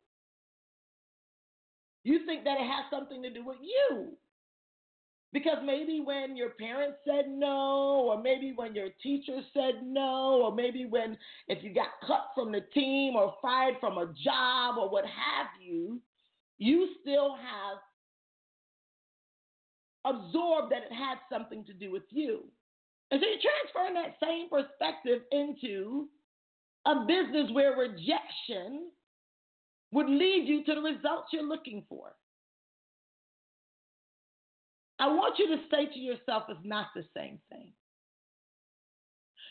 you 2.05 2.25
think 2.25 2.45
that 2.45 2.61
it 2.61 2.67
has 2.67 2.85
something 2.91 3.21
to 3.23 3.31
do 3.31 3.45
with 3.45 3.59
you. 3.61 4.17
Because 5.33 5.59
maybe 5.65 6.03
when 6.05 6.37
your 6.37 6.51
parents 6.51 6.99
said 7.05 7.27
no, 7.29 8.11
or 8.11 8.21
maybe 8.21 8.53
when 8.55 8.75
your 8.75 8.89
teacher 9.01 9.41
said 9.55 9.83
no, 9.85 10.43
or 10.43 10.55
maybe 10.55 10.87
when 10.87 11.17
if 11.47 11.63
you 11.63 11.73
got 11.73 11.89
cut 12.05 12.27
from 12.35 12.51
the 12.51 12.63
team 12.75 13.15
or 13.15 13.35
fired 13.41 13.75
from 13.79 13.99
a 13.99 14.13
job 14.25 14.77
or 14.77 14.91
what 14.91 15.05
have 15.05 15.47
you, 15.63 16.01
you 16.59 16.89
still 17.01 17.37
have 17.37 17.79
absorbed 20.05 20.73
that 20.73 20.83
it 20.83 20.93
had 20.93 21.19
something 21.31 21.65
to 21.65 21.75
do 21.75 21.93
with 21.93 22.03
you. 22.11 22.45
And 23.11 23.21
so 23.21 23.27
you're 23.27 23.39
transferring 23.41 23.95
that 23.95 24.17
same 24.25 24.49
perspective 24.49 25.23
into 25.31 26.09
a 26.87 27.05
business 27.07 27.51
where 27.53 27.77
rejection 27.77 28.91
would 29.93 30.09
lead 30.09 30.45
you 30.47 30.65
to 30.65 30.75
the 30.75 30.81
results 30.81 31.29
you're 31.33 31.43
looking 31.43 31.85
for. 31.89 32.13
I 35.01 35.09
want 35.09 35.39
you 35.39 35.49
to 35.49 35.63
say 35.71 35.87
to 35.87 35.99
yourself, 35.99 36.45
it's 36.51 36.61
not 36.63 36.89
the 36.95 37.05
same 37.17 37.39
thing. 37.51 37.73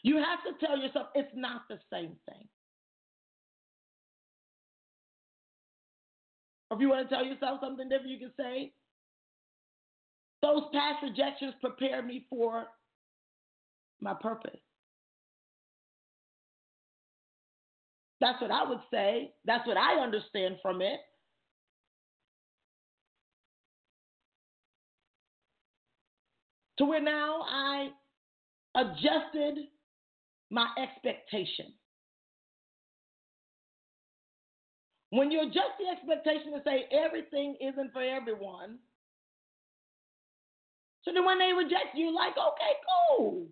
You 0.03 0.17
have 0.17 0.39
to 0.45 0.65
tell 0.65 0.77
yourself 0.77 1.07
it's 1.15 1.31
not 1.33 1.63
the 1.67 1.79
same 1.91 2.15
thing. 2.29 2.47
Or 6.69 6.77
if 6.77 6.81
you 6.81 6.89
want 6.89 7.09
to 7.09 7.15
tell 7.15 7.25
yourself 7.25 7.59
something 7.61 7.89
different, 7.89 8.11
you 8.11 8.19
can 8.19 8.31
say, 8.37 8.71
those 10.43 10.61
past 10.71 11.01
rejections 11.01 11.55
prepared 11.59 12.05
me 12.05 12.27
for 12.29 12.67
my 13.99 14.13
purpose. 14.13 14.59
That's 18.21 18.39
what 18.39 18.51
I 18.51 18.69
would 18.69 18.81
say. 18.91 19.33
That's 19.45 19.65
what 19.65 19.77
I 19.77 19.95
understand 19.99 20.57
from 20.61 20.81
it. 20.81 20.99
To 26.79 26.85
where 26.85 27.01
now 27.01 27.41
I 27.47 27.89
adjusted 28.75 29.67
my 30.49 30.67
expectation. 30.81 31.73
When 35.11 35.29
you 35.29 35.41
adjust 35.41 35.75
the 35.77 35.89
expectation 35.91 36.53
to 36.53 36.61
say 36.63 36.85
everything 36.91 37.57
isn't 37.59 37.91
for 37.91 38.01
everyone, 38.01 38.79
so 41.03 41.11
then 41.13 41.25
when 41.25 41.39
they 41.39 41.51
reject 41.51 41.95
you, 41.95 42.15
like, 42.15 42.33
okay, 42.33 42.73
cool. 43.17 43.47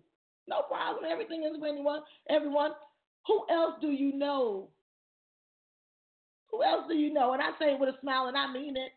No 0.46 0.62
problem. 0.62 1.04
Everything 1.10 1.42
isn't 1.44 1.60
for 1.60 1.66
anyone, 1.66 2.00
everyone. 2.30 2.72
Who 3.26 3.44
else 3.50 3.74
do 3.80 3.88
you 3.88 4.14
know? 4.16 4.68
Who 6.50 6.62
else 6.62 6.84
do 6.88 6.94
you 6.94 7.12
know? 7.12 7.34
And 7.34 7.42
I 7.42 7.50
say 7.58 7.72
it 7.72 7.80
with 7.80 7.94
a 7.94 8.00
smile 8.00 8.28
and 8.28 8.38
I 8.38 8.50
mean 8.50 8.76
it. 8.76 8.92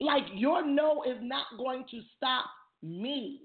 Like 0.00 0.24
your 0.34 0.66
no 0.66 1.02
is 1.02 1.18
not 1.20 1.46
going 1.58 1.84
to 1.90 2.00
stop 2.16 2.46
me. 2.82 3.40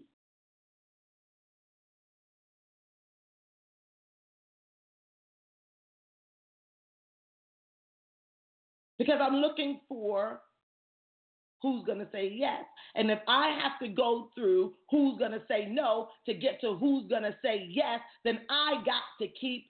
Because 8.98 9.20
I'm 9.22 9.36
looking 9.36 9.82
for 9.90 10.40
who's 11.62 11.84
going 11.86 12.00
to 12.00 12.08
say 12.12 12.32
yes. 12.34 12.64
And 12.96 13.12
if 13.12 13.20
I 13.28 13.58
have 13.62 13.80
to 13.82 13.94
go 13.94 14.30
through 14.36 14.74
who's 14.90 15.18
going 15.18 15.32
to 15.32 15.42
say 15.50 15.66
no 15.66 16.10
to 16.26 16.34
get 16.34 16.62
to 16.62 16.76
who's 16.76 17.08
going 17.10 17.24
to 17.24 17.36
say 17.44 17.68
yes, 17.70 18.00
then 18.24 18.40
I 18.50 18.76
got 18.86 19.04
to 19.20 19.28
keep 19.40 19.66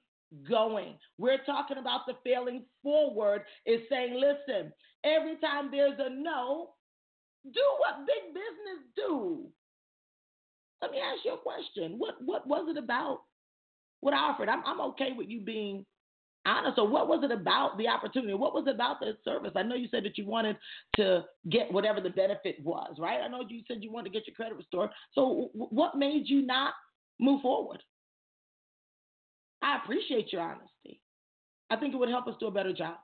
going. 0.47 0.97
We're 1.17 1.43
talking 1.45 1.77
about 1.77 2.01
the 2.05 2.13
failing 2.23 2.65
forward 2.83 3.43
is 3.65 3.81
saying, 3.89 4.15
listen, 4.19 4.71
every 5.05 5.37
time 5.37 5.69
there's 5.71 5.99
a 5.99 6.09
no, 6.09 6.71
do 7.45 7.61
what 7.77 8.07
big 8.07 8.33
business 8.33 8.81
do. 8.95 9.45
Let 10.81 10.91
me 10.91 10.97
ask 10.99 11.23
you 11.23 11.33
a 11.33 11.37
question. 11.37 11.95
What 11.97 12.15
what 12.23 12.47
was 12.47 12.67
it 12.69 12.77
about 12.77 13.21
what 14.01 14.13
I 14.13 14.17
offered? 14.17 14.49
I'm 14.49 14.63
I'm 14.65 14.81
okay 14.81 15.11
with 15.15 15.29
you 15.29 15.41
being 15.41 15.85
honest. 16.45 16.75
So 16.75 16.83
what 16.83 17.07
was 17.07 17.23
it 17.23 17.31
about 17.31 17.77
the 17.77 17.87
opportunity? 17.87 18.33
What 18.33 18.53
was 18.53 18.65
it 18.67 18.75
about 18.75 18.99
the 18.99 19.17
service? 19.23 19.53
I 19.55 19.63
know 19.63 19.75
you 19.75 19.87
said 19.89 20.03
that 20.05 20.17
you 20.17 20.25
wanted 20.25 20.57
to 20.97 21.23
get 21.49 21.71
whatever 21.71 22.01
the 22.01 22.09
benefit 22.09 22.57
was, 22.63 22.95
right? 22.99 23.21
I 23.21 23.27
know 23.27 23.41
you 23.47 23.63
said 23.67 23.77
you 23.81 23.91
wanted 23.91 24.11
to 24.11 24.19
get 24.19 24.27
your 24.27 24.35
credit 24.35 24.55
restored. 24.55 24.89
So 25.13 25.49
what 25.53 25.97
made 25.97 26.27
you 26.27 26.45
not 26.45 26.73
move 27.19 27.41
forward? 27.41 27.81
I 29.61 29.77
appreciate 29.83 30.31
your 30.31 30.41
honesty. 30.41 31.01
I 31.71 31.77
think 31.77 31.93
it 31.93 31.97
would 31.97 32.09
help 32.09 32.27
us 32.27 32.35
do 32.39 32.47
a 32.47 32.51
better 32.51 32.73
job. 32.73 32.97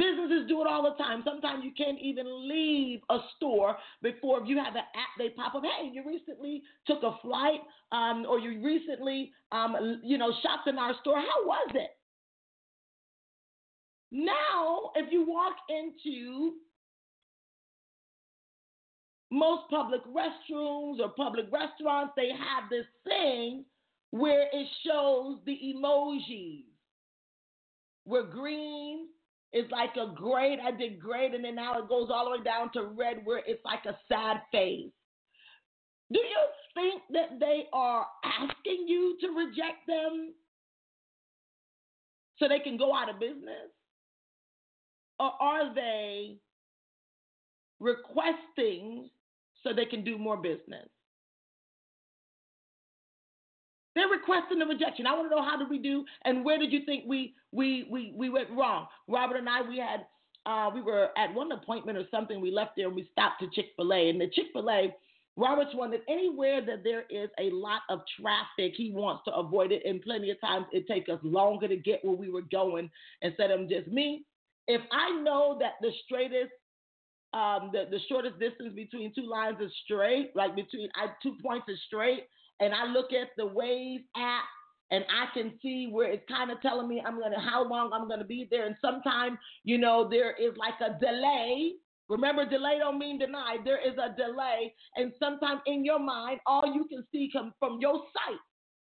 Businesses 0.00 0.48
do 0.48 0.62
it 0.62 0.66
all 0.66 0.82
the 0.82 0.96
time. 0.96 1.22
Sometimes 1.26 1.62
you 1.62 1.72
can't 1.76 1.98
even 2.00 2.48
leave 2.48 3.00
a 3.10 3.18
store 3.36 3.76
before 4.00 4.40
you 4.46 4.56
have 4.56 4.74
an 4.74 4.88
app. 4.96 5.12
They 5.18 5.28
pop 5.28 5.54
up. 5.54 5.62
Hey, 5.62 5.90
you 5.92 6.02
recently 6.06 6.62
took 6.86 7.02
a 7.02 7.18
flight, 7.20 7.60
um, 7.92 8.24
or 8.26 8.38
you 8.38 8.64
recently, 8.64 9.30
um, 9.52 10.00
you 10.02 10.16
know, 10.16 10.32
shopped 10.42 10.68
in 10.68 10.78
our 10.78 10.94
store. 11.02 11.18
How 11.18 11.44
was 11.46 11.68
it? 11.74 11.90
Now, 14.10 14.90
if 14.94 15.12
you 15.12 15.26
walk 15.26 15.56
into 15.68 16.54
most 19.30 19.68
public 19.68 20.00
restrooms 20.06 20.98
or 20.98 21.10
public 21.10 21.44
restaurants, 21.52 22.14
they 22.16 22.30
have 22.30 22.70
this 22.70 22.86
thing 23.04 23.66
where 24.12 24.46
it 24.50 24.66
shows 24.86 25.38
the 25.44 25.58
emojis. 25.76 26.64
We're 28.06 28.30
green, 28.30 29.08
is 29.52 29.70
like 29.70 29.96
a 29.96 30.12
great, 30.14 30.58
I 30.64 30.70
did 30.70 31.00
great, 31.00 31.34
and 31.34 31.44
then 31.44 31.56
now 31.56 31.78
it 31.78 31.88
goes 31.88 32.08
all 32.12 32.26
the 32.26 32.38
way 32.38 32.44
down 32.44 32.70
to 32.74 32.84
red 32.96 33.18
where 33.24 33.42
it's 33.46 33.64
like 33.64 33.84
a 33.86 33.98
sad 34.08 34.38
phase. 34.52 34.90
Do 36.12 36.18
you 36.18 36.46
think 36.74 37.02
that 37.10 37.38
they 37.40 37.64
are 37.72 38.06
asking 38.24 38.86
you 38.88 39.16
to 39.20 39.28
reject 39.28 39.86
them 39.86 40.34
so 42.38 42.48
they 42.48 42.60
can 42.60 42.76
go 42.76 42.94
out 42.94 43.10
of 43.10 43.20
business? 43.20 43.70
Or 45.18 45.32
are 45.40 45.74
they 45.74 46.38
requesting 47.78 49.10
so 49.62 49.72
they 49.74 49.84
can 49.84 50.02
do 50.02 50.16
more 50.16 50.36
business? 50.36 50.88
They're 53.94 54.08
requesting 54.08 54.58
the 54.58 54.66
rejection. 54.66 55.06
I 55.06 55.14
want 55.14 55.30
to 55.30 55.36
know 55.36 55.42
how 55.42 55.56
did 55.56 55.68
we 55.68 55.78
do 55.78 56.04
and 56.24 56.44
where 56.44 56.58
did 56.58 56.72
you 56.72 56.84
think 56.84 57.04
we 57.06 57.34
we 57.52 57.86
we 57.90 58.14
we 58.16 58.28
went 58.28 58.50
wrong? 58.50 58.86
Robert 59.08 59.36
and 59.36 59.48
I 59.48 59.62
we 59.62 59.78
had 59.78 60.06
uh, 60.46 60.70
we 60.72 60.80
were 60.80 61.10
at 61.18 61.34
one 61.34 61.52
appointment 61.52 61.98
or 61.98 62.04
something. 62.10 62.40
We 62.40 62.50
left 62.50 62.72
there 62.76 62.86
and 62.86 62.96
we 62.96 63.08
stopped 63.12 63.40
to 63.40 63.48
Chick 63.50 63.72
Fil 63.76 63.92
A. 63.92 64.08
And 64.08 64.20
the 64.20 64.28
Chick 64.28 64.46
Fil 64.52 64.70
A, 64.70 64.94
Robert's 65.36 65.70
that 65.74 66.00
anywhere 66.08 66.64
that 66.64 66.82
there 66.82 67.04
is 67.10 67.28
a 67.38 67.50
lot 67.50 67.82
of 67.88 68.00
traffic, 68.20 68.74
he 68.76 68.90
wants 68.90 69.22
to 69.26 69.34
avoid 69.34 69.72
it. 69.72 69.82
And 69.84 70.00
plenty 70.00 70.30
of 70.30 70.40
times 70.40 70.66
it 70.72 70.86
takes 70.88 71.10
us 71.10 71.18
longer 71.22 71.68
to 71.68 71.76
get 71.76 72.04
where 72.04 72.16
we 72.16 72.30
were 72.30 72.42
going 72.42 72.90
instead 73.22 73.50
of 73.50 73.68
just 73.68 73.88
me. 73.88 74.24
If 74.66 74.80
I 74.92 75.20
know 75.20 75.58
that 75.60 75.74
the 75.80 75.90
straightest 76.04 76.52
um, 77.32 77.70
the, 77.72 77.84
the 77.88 78.00
shortest 78.08 78.40
distance 78.40 78.74
between 78.74 79.14
two 79.14 79.28
lines 79.28 79.58
is 79.60 79.70
straight, 79.84 80.32
like 80.34 80.56
between 80.56 80.88
I, 80.96 81.06
two 81.22 81.36
points 81.40 81.66
is 81.68 81.78
straight, 81.86 82.24
and 82.60 82.74
I 82.74 82.86
look 82.86 83.12
at 83.12 83.28
the 83.36 83.44
Waze 83.44 84.04
app 84.16 84.44
and 84.90 85.04
I 85.04 85.32
can 85.34 85.58
see 85.62 85.88
where 85.90 86.10
it's 86.10 86.24
kind 86.28 86.50
of 86.50 86.60
telling 86.60 86.88
me 86.88 87.02
I'm 87.04 87.18
gonna 87.18 87.40
how 87.40 87.66
long 87.68 87.90
I'm 87.92 88.08
gonna 88.08 88.24
be 88.24 88.46
there. 88.50 88.66
And 88.66 88.76
sometimes, 88.80 89.38
you 89.64 89.78
know, 89.78 90.08
there 90.08 90.32
is 90.32 90.56
like 90.56 90.74
a 90.80 90.98
delay. 90.98 91.72
Remember, 92.08 92.44
delay 92.44 92.78
don't 92.78 92.98
mean 92.98 93.18
denied. 93.18 93.58
There 93.64 93.78
is 93.78 93.94
a 93.94 94.14
delay, 94.16 94.74
and 94.96 95.12
sometimes 95.18 95.60
in 95.66 95.84
your 95.84 96.00
mind, 96.00 96.40
all 96.44 96.66
you 96.66 96.86
can 96.88 97.04
see 97.12 97.30
come 97.32 97.54
from 97.58 97.78
your 97.80 98.02
sight. 98.12 98.40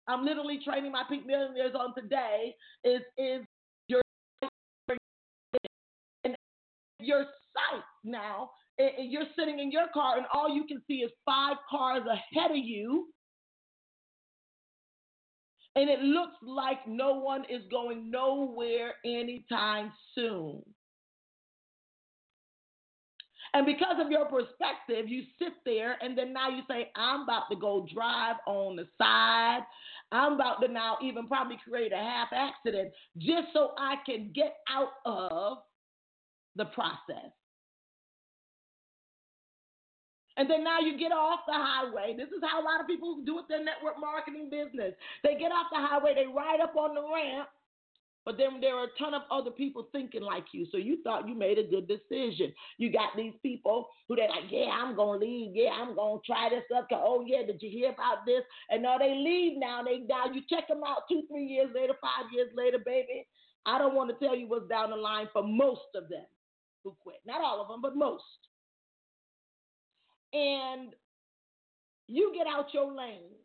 I'm 0.08 0.26
literally 0.26 0.60
training 0.64 0.92
my 0.92 1.04
peak 1.08 1.26
millionaires 1.26 1.76
on 1.76 1.94
today. 1.96 2.56
Is 2.86 3.02
is 3.18 3.42
your 3.88 4.02
and 6.24 6.36
your 7.00 7.26
sight 7.54 7.84
now. 8.04 8.52
You're 8.98 9.28
sitting 9.38 9.60
in 9.60 9.70
your 9.72 9.88
car, 9.94 10.16
and 10.16 10.26
all 10.34 10.48
you 10.56 10.66
can 10.66 10.82
see 10.88 11.00
is 11.00 11.12
five 11.26 11.58
cars 11.70 12.04
ahead 12.10 12.52
of 12.52 12.58
you 12.58 13.10
and 15.76 15.90
it 15.90 16.00
looks 16.02 16.36
like 16.42 16.88
no 16.88 17.14
one 17.14 17.46
is 17.50 17.62
going 17.72 18.10
nowhere 18.10 18.94
anytime 19.06 19.92
soon. 20.16 20.62
And 23.54 23.66
because 23.66 23.96
of 24.00 24.12
your 24.12 24.26
perspective, 24.26 25.08
you 25.08 25.24
sit 25.40 25.54
there 25.66 25.98
and 26.02 26.18
then 26.18 26.34
now 26.34 26.50
you 26.50 26.62
say, 26.70 26.92
I'm 26.96 27.22
about 27.22 27.50
to 27.52 27.56
go 27.56 27.88
drive 27.92 28.36
on 28.46 28.76
the 28.76 28.88
side. 28.98 29.62
I'm 30.12 30.34
about 30.34 30.62
to 30.62 30.68
now 30.68 30.98
even 31.02 31.28
probably 31.28 31.58
create 31.68 31.92
a 31.92 31.98
half 31.98 32.28
accident 32.32 32.92
just 33.18 33.48
so 33.54 33.72
I 33.78 33.96
can 34.06 34.32
get 34.36 34.58
out 34.70 34.90
of 35.06 35.60
the 36.56 36.66
process. 36.66 37.32
And 40.40 40.50
then 40.50 40.64
now 40.64 40.80
you 40.80 40.98
get 40.98 41.12
off 41.12 41.42
the 41.46 41.54
highway. 41.54 42.16
This 42.16 42.32
is 42.32 42.40
how 42.40 42.64
a 42.64 42.64
lot 42.64 42.80
of 42.80 42.88
people 42.88 43.20
do 43.26 43.36
with 43.36 43.52
their 43.52 43.60
network 43.60 44.00
marketing 44.00 44.48
business. 44.50 44.96
They 45.22 45.36
get 45.36 45.52
off 45.52 45.68
the 45.68 45.84
highway, 45.84 46.16
they 46.16 46.32
ride 46.32 46.64
up 46.64 46.78
on 46.80 46.96
the 46.96 47.04
ramp, 47.04 47.50
but 48.24 48.38
then 48.38 48.62
there 48.62 48.76
are 48.80 48.86
a 48.86 48.98
ton 48.98 49.14
of 49.14 49.24
other 49.32 49.52
people 49.52 49.90
thinking 49.92 50.22
like 50.24 50.46
you. 50.54 50.66
So 50.72 50.78
you 50.78 51.04
thought 51.04 51.28
you 51.28 51.36
made 51.36 51.60
a 51.60 51.68
good 51.68 51.92
decision. 51.92 52.54
You 52.78 52.90
got 52.90 53.18
these 53.18 53.34
people 53.44 53.90
who 54.08 54.16
they're 54.16 54.30
like, 54.30 54.48
yeah, 54.50 54.72
I'm 54.72 54.96
gonna 54.96 55.20
leave. 55.20 55.52
Yeah, 55.56 55.72
I'm 55.76 55.94
gonna 55.94 56.22
try 56.26 56.48
this 56.48 56.64
up. 56.72 56.88
Oh 56.94 57.26
yeah, 57.28 57.44
did 57.46 57.62
you 57.62 57.70
hear 57.70 57.92
about 57.92 58.26
this? 58.26 58.44
And 58.70 58.82
now 58.82 58.98
they 58.98 59.16
leave. 59.16 59.60
Now 59.60 59.84
they 59.84 60.08
now 60.08 60.32
you 60.32 60.40
check 60.50 60.70
them 60.70 60.84
out 60.88 61.04
two, 61.12 61.24
three 61.28 61.48
years 61.48 61.70
later, 61.76 61.96
five 62.00 62.32
years 62.32 62.50
later, 62.56 62.80
baby. 62.80 63.28
I 63.66 63.78
don't 63.78 63.94
want 63.94 64.10
to 64.10 64.26
tell 64.26 64.38
you 64.38 64.48
what's 64.48 64.70
down 64.70 64.92
the 64.92 64.96
line 64.96 65.28
for 65.34 65.44
most 65.44 65.92
of 65.96 66.08
them 66.08 66.26
who 66.86 66.96
quit. 67.04 67.18
Not 67.26 67.42
all 67.42 67.62
of 67.62 67.68
them, 67.68 67.82
but 67.82 67.98
most 67.98 68.24
and 70.34 70.94
you 72.08 72.34
get 72.36 72.48
out 72.48 72.74
your 72.74 72.92
lane 72.92 73.36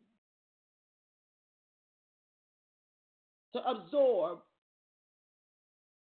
to 3.53 3.59
absorb 3.59 4.39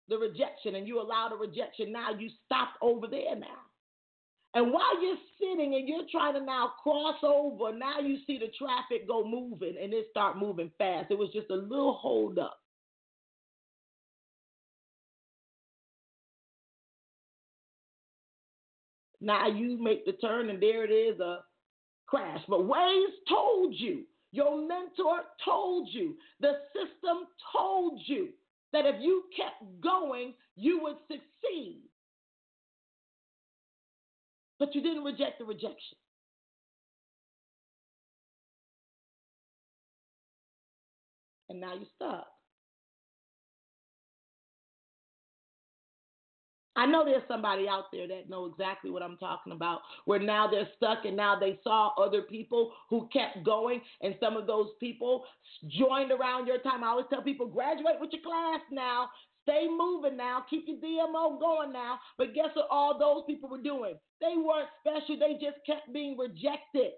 the 0.07 0.17
rejection 0.17 0.75
and 0.75 0.87
you 0.87 1.01
allow 1.01 1.29
the 1.29 1.35
rejection. 1.35 1.91
Now 1.91 2.11
you 2.17 2.29
stopped 2.45 2.77
over 2.81 3.07
there 3.07 3.35
now. 3.35 3.59
And 4.53 4.73
while 4.73 5.01
you're 5.01 5.17
sitting 5.39 5.75
and 5.75 5.87
you're 5.87 6.07
trying 6.11 6.33
to 6.33 6.41
now 6.41 6.73
cross 6.83 7.17
over 7.23 7.73
now 7.75 7.99
you 7.99 8.17
see 8.27 8.37
the 8.37 8.51
traffic 8.57 9.07
go 9.07 9.25
moving 9.25 9.75
and 9.81 9.93
it 9.93 10.07
start 10.11 10.37
moving 10.37 10.71
fast. 10.77 11.09
It 11.09 11.17
was 11.17 11.29
just 11.33 11.49
a 11.49 11.55
little 11.55 11.93
hold 11.93 12.37
up 12.37 12.60
Now 19.21 19.47
you 19.47 19.81
make 19.81 20.05
the 20.05 20.13
turn 20.13 20.49
and 20.49 20.61
there 20.61 20.83
it 20.83 20.89
is 20.91 21.19
a 21.19 21.39
crash. 22.07 22.41
But 22.49 22.61
Waze 22.61 23.13
told 23.29 23.75
you, 23.77 24.03
your 24.31 24.67
mentor 24.67 25.21
told 25.45 25.89
you, 25.91 26.15
the 26.39 26.53
system 26.73 27.27
told 27.55 28.01
you 28.05 28.29
that 28.73 28.85
if 28.85 28.95
you 28.99 29.23
kept 29.35 29.81
going, 29.81 30.33
you 30.55 30.81
would 30.81 30.95
succeed. 31.07 31.81
But 34.59 34.73
you 34.73 34.81
didn't 34.81 35.03
reject 35.03 35.39
the 35.39 35.45
rejection. 35.45 35.97
And 41.49 41.59
now 41.59 41.73
you're 41.73 41.85
stuck. 41.95 42.27
I 46.75 46.85
know 46.85 47.03
there's 47.03 47.27
somebody 47.27 47.67
out 47.67 47.85
there 47.91 48.07
that 48.07 48.29
know 48.29 48.45
exactly 48.45 48.91
what 48.91 49.03
I'm 49.03 49.17
talking 49.17 49.51
about, 49.51 49.81
where 50.05 50.19
now 50.19 50.49
they're 50.49 50.69
stuck 50.77 51.03
and 51.03 51.17
now 51.17 51.37
they 51.37 51.59
saw 51.63 51.91
other 52.01 52.21
people 52.21 52.71
who 52.89 53.09
kept 53.11 53.43
going, 53.43 53.81
and 54.01 54.15
some 54.21 54.37
of 54.37 54.47
those 54.47 54.69
people 54.79 55.25
joined 55.67 56.11
around 56.11 56.47
your 56.47 56.59
time. 56.59 56.83
I 56.83 56.87
always 56.87 57.07
tell 57.09 57.21
people, 57.21 57.47
graduate 57.47 57.99
with 57.99 58.11
your 58.13 58.21
class 58.21 58.61
now. 58.71 59.09
Stay 59.43 59.67
moving 59.67 60.15
now. 60.15 60.45
Keep 60.49 60.65
your 60.67 60.77
DMO 60.77 61.39
going 61.39 61.73
now. 61.73 61.99
But 62.17 62.33
guess 62.33 62.49
what 62.53 62.67
all 62.69 62.97
those 62.97 63.23
people 63.27 63.49
were 63.49 63.61
doing? 63.61 63.95
They 64.21 64.35
weren't 64.37 64.69
special. 64.79 65.17
They 65.19 65.33
just 65.33 65.57
kept 65.65 65.91
being 65.91 66.15
rejected. 66.17 66.91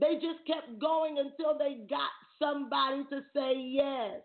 They 0.00 0.14
just 0.14 0.44
kept 0.46 0.78
going 0.80 1.18
until 1.18 1.56
they 1.58 1.86
got 1.88 2.10
somebody 2.38 3.04
to 3.10 3.20
say 3.34 3.54
yes. 3.56 4.20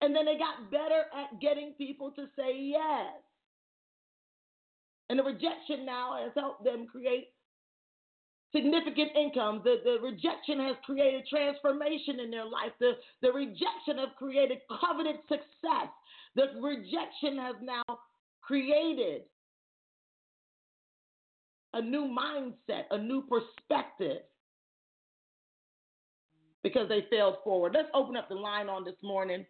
And 0.00 0.14
then 0.14 0.24
they 0.24 0.38
got 0.38 0.70
better 0.70 1.04
at 1.14 1.40
getting 1.40 1.74
people 1.76 2.10
to 2.12 2.26
say 2.36 2.56
yes. 2.56 3.12
And 5.08 5.18
the 5.18 5.24
rejection 5.24 5.84
now 5.84 6.16
has 6.22 6.32
helped 6.34 6.64
them 6.64 6.86
create 6.90 7.28
significant 8.52 9.10
income. 9.16 9.60
The, 9.64 9.76
the 9.84 9.98
rejection 10.00 10.58
has 10.60 10.76
created 10.84 11.24
transformation 11.28 12.20
in 12.20 12.30
their 12.30 12.44
life. 12.44 12.72
The, 12.78 12.92
the 13.22 13.32
rejection 13.32 13.98
has 13.98 14.08
created 14.18 14.58
coveted 14.80 15.16
success. 15.28 15.90
The 16.36 16.46
rejection 16.60 17.38
has 17.38 17.56
now 17.60 17.82
created 18.40 19.22
a 21.74 21.82
new 21.82 22.04
mindset, 22.16 22.84
a 22.90 22.98
new 22.98 23.22
perspective 23.22 24.22
because 26.62 26.88
they 26.88 27.06
failed 27.10 27.36
forward. 27.42 27.72
Let's 27.74 27.88
open 27.94 28.16
up 28.16 28.28
the 28.28 28.34
line 28.34 28.68
on 28.68 28.84
this 28.84 28.96
morning. 29.02 29.46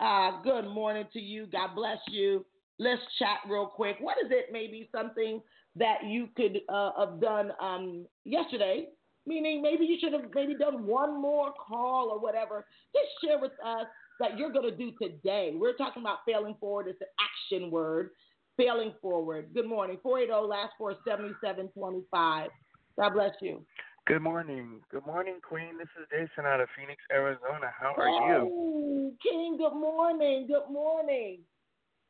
Uh, 0.00 0.42
good 0.42 0.66
morning 0.68 1.06
to 1.12 1.20
you. 1.20 1.46
God 1.46 1.70
bless 1.74 1.98
you. 2.08 2.44
Let's 2.78 3.02
chat 3.18 3.38
real 3.48 3.66
quick. 3.66 3.96
What 4.00 4.16
is 4.24 4.30
it, 4.30 4.46
maybe 4.52 4.88
something 4.94 5.40
that 5.76 6.04
you 6.06 6.28
could 6.36 6.60
uh, 6.68 6.90
have 6.98 7.20
done 7.20 7.52
um, 7.60 8.06
yesterday? 8.24 8.88
Meaning, 9.26 9.62
maybe 9.62 9.86
you 9.86 9.96
should 10.00 10.12
have 10.12 10.30
maybe 10.34 10.54
done 10.56 10.86
one 10.86 11.20
more 11.20 11.52
call 11.52 12.10
or 12.10 12.20
whatever. 12.20 12.66
Just 12.94 13.08
share 13.24 13.40
with 13.40 13.52
us 13.64 13.86
that 14.20 14.36
you're 14.38 14.52
going 14.52 14.70
to 14.70 14.76
do 14.76 14.92
today. 15.00 15.52
We're 15.56 15.76
talking 15.76 16.02
about 16.02 16.18
failing 16.26 16.56
forward. 16.60 16.88
It's 16.88 17.00
an 17.00 17.08
action 17.20 17.70
word. 17.70 18.10
Failing 18.58 18.94
forward. 19.02 19.50
Good 19.54 19.66
morning. 19.66 19.98
480 20.02 20.48
last 20.48 20.72
four 20.78 20.94
seventy 21.08 21.32
seven 21.44 21.68
twenty 21.68 22.02
five. 22.10 22.50
God 22.98 23.14
bless 23.14 23.32
you. 23.42 23.64
Good 24.06 24.22
morning. 24.22 24.82
Good 24.92 25.04
morning, 25.04 25.40
Queen. 25.42 25.78
This 25.78 25.88
is 26.00 26.06
Jason 26.12 26.46
out 26.46 26.60
of 26.60 26.68
Phoenix, 26.78 27.02
Arizona. 27.12 27.72
How 27.76 27.92
are 27.96 28.08
oh, 28.08 28.28
you? 28.28 29.12
King, 29.20 29.56
good 29.58 29.74
morning. 29.74 30.46
Good 30.46 30.72
morning. 30.72 31.40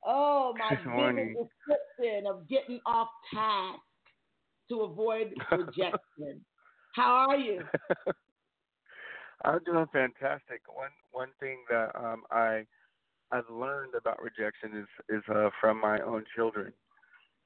Oh, 0.05 0.55
my 0.59 0.77
good 0.77 0.87
morning. 0.91 1.35
description 1.35 2.27
of 2.27 2.47
getting 2.51 2.81
off 2.85 3.09
task 3.33 3.81
to 4.69 4.83
avoid 4.83 5.33
rejection. 5.51 6.45
How 6.95 7.29
are 7.31 7.37
you? 7.39 7.63
I'm 9.47 9.61
doing 9.65 9.87
fantastic. 9.91 10.61
One 10.71 10.91
one 11.13 11.31
thing 11.41 11.61
that 11.71 11.93
um, 11.95 12.25
I 12.31 12.67
I've 13.33 13.49
learned 13.51 13.95
about 13.95 14.23
rejection 14.23 14.77
is 14.77 14.89
is 15.09 15.23
uh, 15.35 15.49
from 15.63 15.81
my 15.81 16.01
own 16.01 16.25
children, 16.37 16.75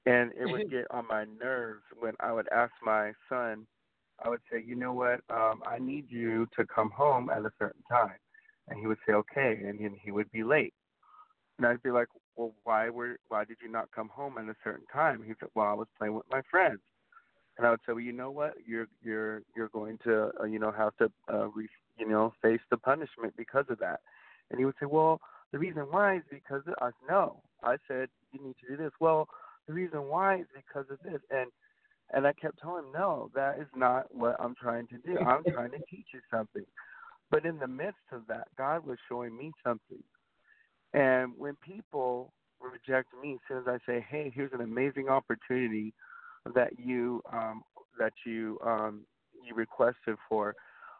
and 0.07 0.33
it 0.33 0.47
would 0.47 0.73
get 0.73 0.87
on 0.91 1.07
my 1.07 1.25
nerves 1.41 1.85
when 2.01 2.15
I 2.19 2.33
would 2.33 2.49
ask 2.53 2.73
my 2.85 3.13
son. 3.29 3.69
I 4.25 4.29
would 4.29 4.41
say, 4.51 4.63
you 4.65 4.75
know 4.75 4.93
what, 4.93 5.21
um, 5.31 5.63
I 5.67 5.79
need 5.79 6.07
you 6.09 6.47
to 6.57 6.67
come 6.67 6.91
home 6.91 7.31
at 7.31 7.45
a 7.45 7.53
certain 7.59 7.83
time, 7.91 8.17
and 8.69 8.79
he 8.79 8.87
would 8.87 8.99
say, 9.07 9.15
okay, 9.15 9.59
and 9.67 9.79
then 9.79 9.97
he 10.03 10.11
would 10.11 10.31
be 10.31 10.43
late, 10.43 10.75
and 11.59 11.67
I'd 11.67 11.83
be 11.83 11.91
like, 11.91 12.09
well, 12.37 12.53
why 12.65 12.91
were 12.91 13.17
why 13.29 13.45
did 13.45 13.59
you 13.63 13.71
not 13.71 13.91
come 13.95 14.09
home 14.09 14.39
at 14.39 14.45
a 14.45 14.57
certain 14.63 14.87
time? 14.93 15.23
He 15.27 15.33
said, 15.41 15.49
well, 15.55 15.67
I 15.67 15.75
was 15.75 15.89
playing 15.99 16.15
with 16.15 16.27
my 16.31 16.43
friends, 16.51 16.81
and 17.59 17.67
I 17.67 17.71
would 17.71 17.81
say, 17.87 17.93
well, 17.93 18.01
you 18.01 18.13
know 18.13 18.31
what, 18.31 18.55
you're 18.67 18.89
you're 19.03 19.43
you're 19.57 19.69
going 19.69 19.99
to 20.05 20.31
uh, 20.41 20.45
you 20.45 20.59
know 20.59 20.73
have 20.73 20.97
to 20.99 21.11
uh, 21.33 21.49
re- 21.49 21.69
you 21.99 22.09
know 22.09 22.33
face 22.43 22.61
the 22.71 22.77
punishment 22.77 23.35
because 23.37 23.67
of 23.69 23.79
that, 23.79 24.01
and 24.51 24.59
he 24.59 24.65
would 24.65 24.77
say, 24.81 24.87
well 24.87 25.21
the 25.53 25.59
reason 25.59 25.83
why 25.91 26.17
is 26.17 26.23
because 26.31 26.63
of 26.67 26.75
us. 26.81 26.93
No, 27.09 27.43
I 27.63 27.77
said 27.89 28.09
you 28.33 28.43
need 28.43 28.57
to 28.61 28.77
do 28.77 28.83
this. 28.83 28.93
Well, 29.01 29.29
the 29.67 29.73
reason 29.73 30.09
why 30.09 30.41
is 30.41 30.47
because 30.55 30.87
of 30.91 30.99
this, 31.03 31.21
and 31.31 31.51
and 32.13 32.27
I 32.27 32.33
kept 32.33 32.61
telling 32.61 32.85
him, 32.85 32.93
no, 32.93 33.31
that 33.35 33.59
is 33.59 33.69
not 33.75 34.15
what 34.15 34.37
I'm 34.41 34.55
trying 34.55 34.87
to 34.89 34.99
do. 34.99 35.19
I'm 35.19 35.45
trying 35.53 35.71
to 35.73 35.79
teach 35.91 36.07
you 36.13 36.21
something. 36.31 36.65
But 37.31 37.47
in 37.47 37.59
the 37.59 37.69
midst 37.69 38.01
of 38.13 38.23
that, 38.29 38.49
God 38.59 38.87
was 38.87 38.99
showing 39.09 39.37
me 39.37 39.53
something. 39.65 40.03
And 40.93 41.33
when 41.37 41.57
people 41.57 42.33
reject 42.61 43.09
me, 43.23 43.35
as 43.35 43.39
soon 43.47 43.59
as 43.59 43.65
I 43.69 43.79
say, 43.87 44.05
"Hey, 44.09 44.33
here's 44.35 44.53
an 44.53 44.61
amazing 44.61 45.09
opportunity 45.09 45.95
that 46.55 46.79
you 46.79 47.23
um, 47.33 47.63
that 47.99 48.13
you 48.27 48.59
um, 48.67 49.03
you 49.45 49.55
requested 49.55 50.17
for," 50.29 50.57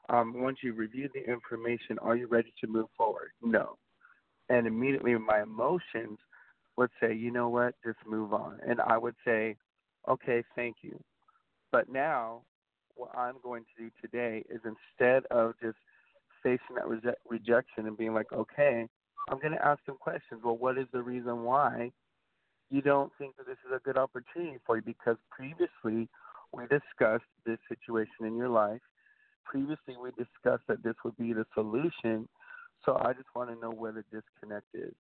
um, 0.09 0.41
once 0.41 0.59
you 0.63 0.75
review 0.75 1.09
the 1.13 1.29
information, 1.29 1.99
are 2.01 2.15
you 2.15 2.29
ready 2.29 2.55
to 2.61 2.69
move 2.69 2.87
forward? 2.97 3.31
No 3.43 3.77
and 4.51 4.67
immediately 4.67 5.17
my 5.17 5.43
emotions 5.43 6.19
would 6.77 6.91
say, 7.01 7.15
you 7.15 7.31
know 7.31 7.49
what, 7.49 7.75
just 7.85 7.99
move 8.07 8.35
on. 8.35 8.59
And 8.67 8.81
I 8.81 8.99
would 8.99 9.15
say, 9.25 9.57
okay, 10.09 10.43
thank 10.55 10.77
you. 10.83 10.99
But 11.73 11.89
now, 11.89 12.43
what 12.95 13.17
I'm 13.17 13.37
going 13.43 13.65
to 13.65 13.85
do 13.85 13.91
today 14.01 14.45
is 14.51 14.61
instead 14.65 15.25
of 15.31 15.55
just 15.61 15.77
facing 16.43 16.77
that 16.77 16.89
re- 16.89 17.15
rejection 17.29 17.87
and 17.87 17.97
being 17.97 18.15
like, 18.15 18.33
okay, 18.33 18.87
I'm 19.29 19.39
going 19.39 19.53
to 19.53 19.65
ask 19.65 19.81
some 19.87 19.97
questions. 19.97 20.41
Well, 20.45 20.57
what 20.57 20.79
is 20.79 20.87
the 20.93 21.03
reason 21.03 21.45
why 21.45 21.93
you 22.71 22.83
don't 22.83 23.13
think 23.19 23.37
that 23.37 23.47
this 23.47 23.59
is 23.67 23.73
a 23.75 23.81
good 23.81 23.99
opportunity 23.99 24.59
for 24.67 24.77
you? 24.77 24.83
Because 24.83 25.17
previously 25.31 26.09
we 26.53 26.63
discussed 26.65 27.25
this 27.47 27.59
situation 27.69 28.27
in 28.27 28.37
your 28.37 28.49
life. 28.49 28.81
Previously 29.45 29.97
we 30.03 30.11
discussed 30.11 30.65
that 30.69 30.83
this 30.83 30.95
would 31.05 31.17
be 31.17 31.33
the 31.33 31.47
solution 31.55 32.29
so 32.85 32.97
I 33.01 33.13
just 33.13 33.29
want 33.35 33.51
to 33.51 33.61
know 33.61 33.71
where 33.71 33.93
the 33.93 34.05
disconnect 34.11 34.67
is. 34.75 34.95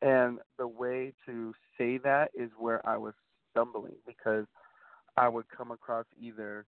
And 0.00 0.38
the 0.58 0.68
way 0.68 1.12
to 1.26 1.52
say 1.76 1.98
that 1.98 2.30
is 2.34 2.50
where 2.58 2.86
I 2.88 2.96
was 2.96 3.14
stumbling 3.58 3.96
because 4.06 4.46
I 5.16 5.28
would 5.28 5.46
come 5.54 5.70
across 5.70 6.06
either 6.20 6.64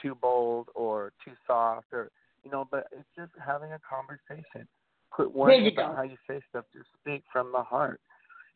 too 0.00 0.14
bold 0.14 0.68
or 0.74 1.12
too 1.24 1.32
soft 1.46 1.88
or 1.92 2.10
you 2.44 2.50
know, 2.50 2.66
but 2.70 2.86
it's 2.92 3.08
just 3.16 3.32
having 3.44 3.70
a 3.72 3.78
conversation. 3.78 4.66
Quit 5.10 5.34
worrying 5.34 5.66
about 5.66 5.90
go. 5.90 5.96
how 5.96 6.02
you 6.02 6.16
say 6.26 6.40
stuff. 6.48 6.64
Just 6.72 6.88
speak 6.98 7.22
from 7.30 7.52
the 7.52 7.62
heart. 7.62 8.00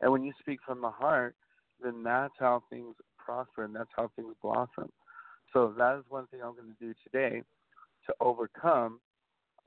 And 0.01 0.11
when 0.11 0.25
you 0.25 0.33
speak 0.41 0.61
from 0.65 0.81
the 0.81 0.91
heart, 0.91 1.35
then 1.83 2.03
that's 2.03 2.33
how 2.39 2.63
things 2.71 2.95
prosper 3.19 3.65
and 3.65 3.75
that's 3.75 3.91
how 3.95 4.11
things 4.17 4.35
blossom. 4.41 4.91
So 5.53 5.75
that 5.77 5.99
is 5.99 6.05
one 6.09 6.27
thing 6.29 6.41
I'm 6.43 6.55
going 6.55 6.75
to 6.79 6.87
do 6.87 6.95
today 7.05 7.43
to 8.07 8.15
overcome 8.21 9.01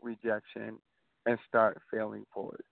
rejection 0.01 0.79
and 1.25 1.37
start 1.47 1.79
failing 1.91 2.25
forward. 2.33 2.63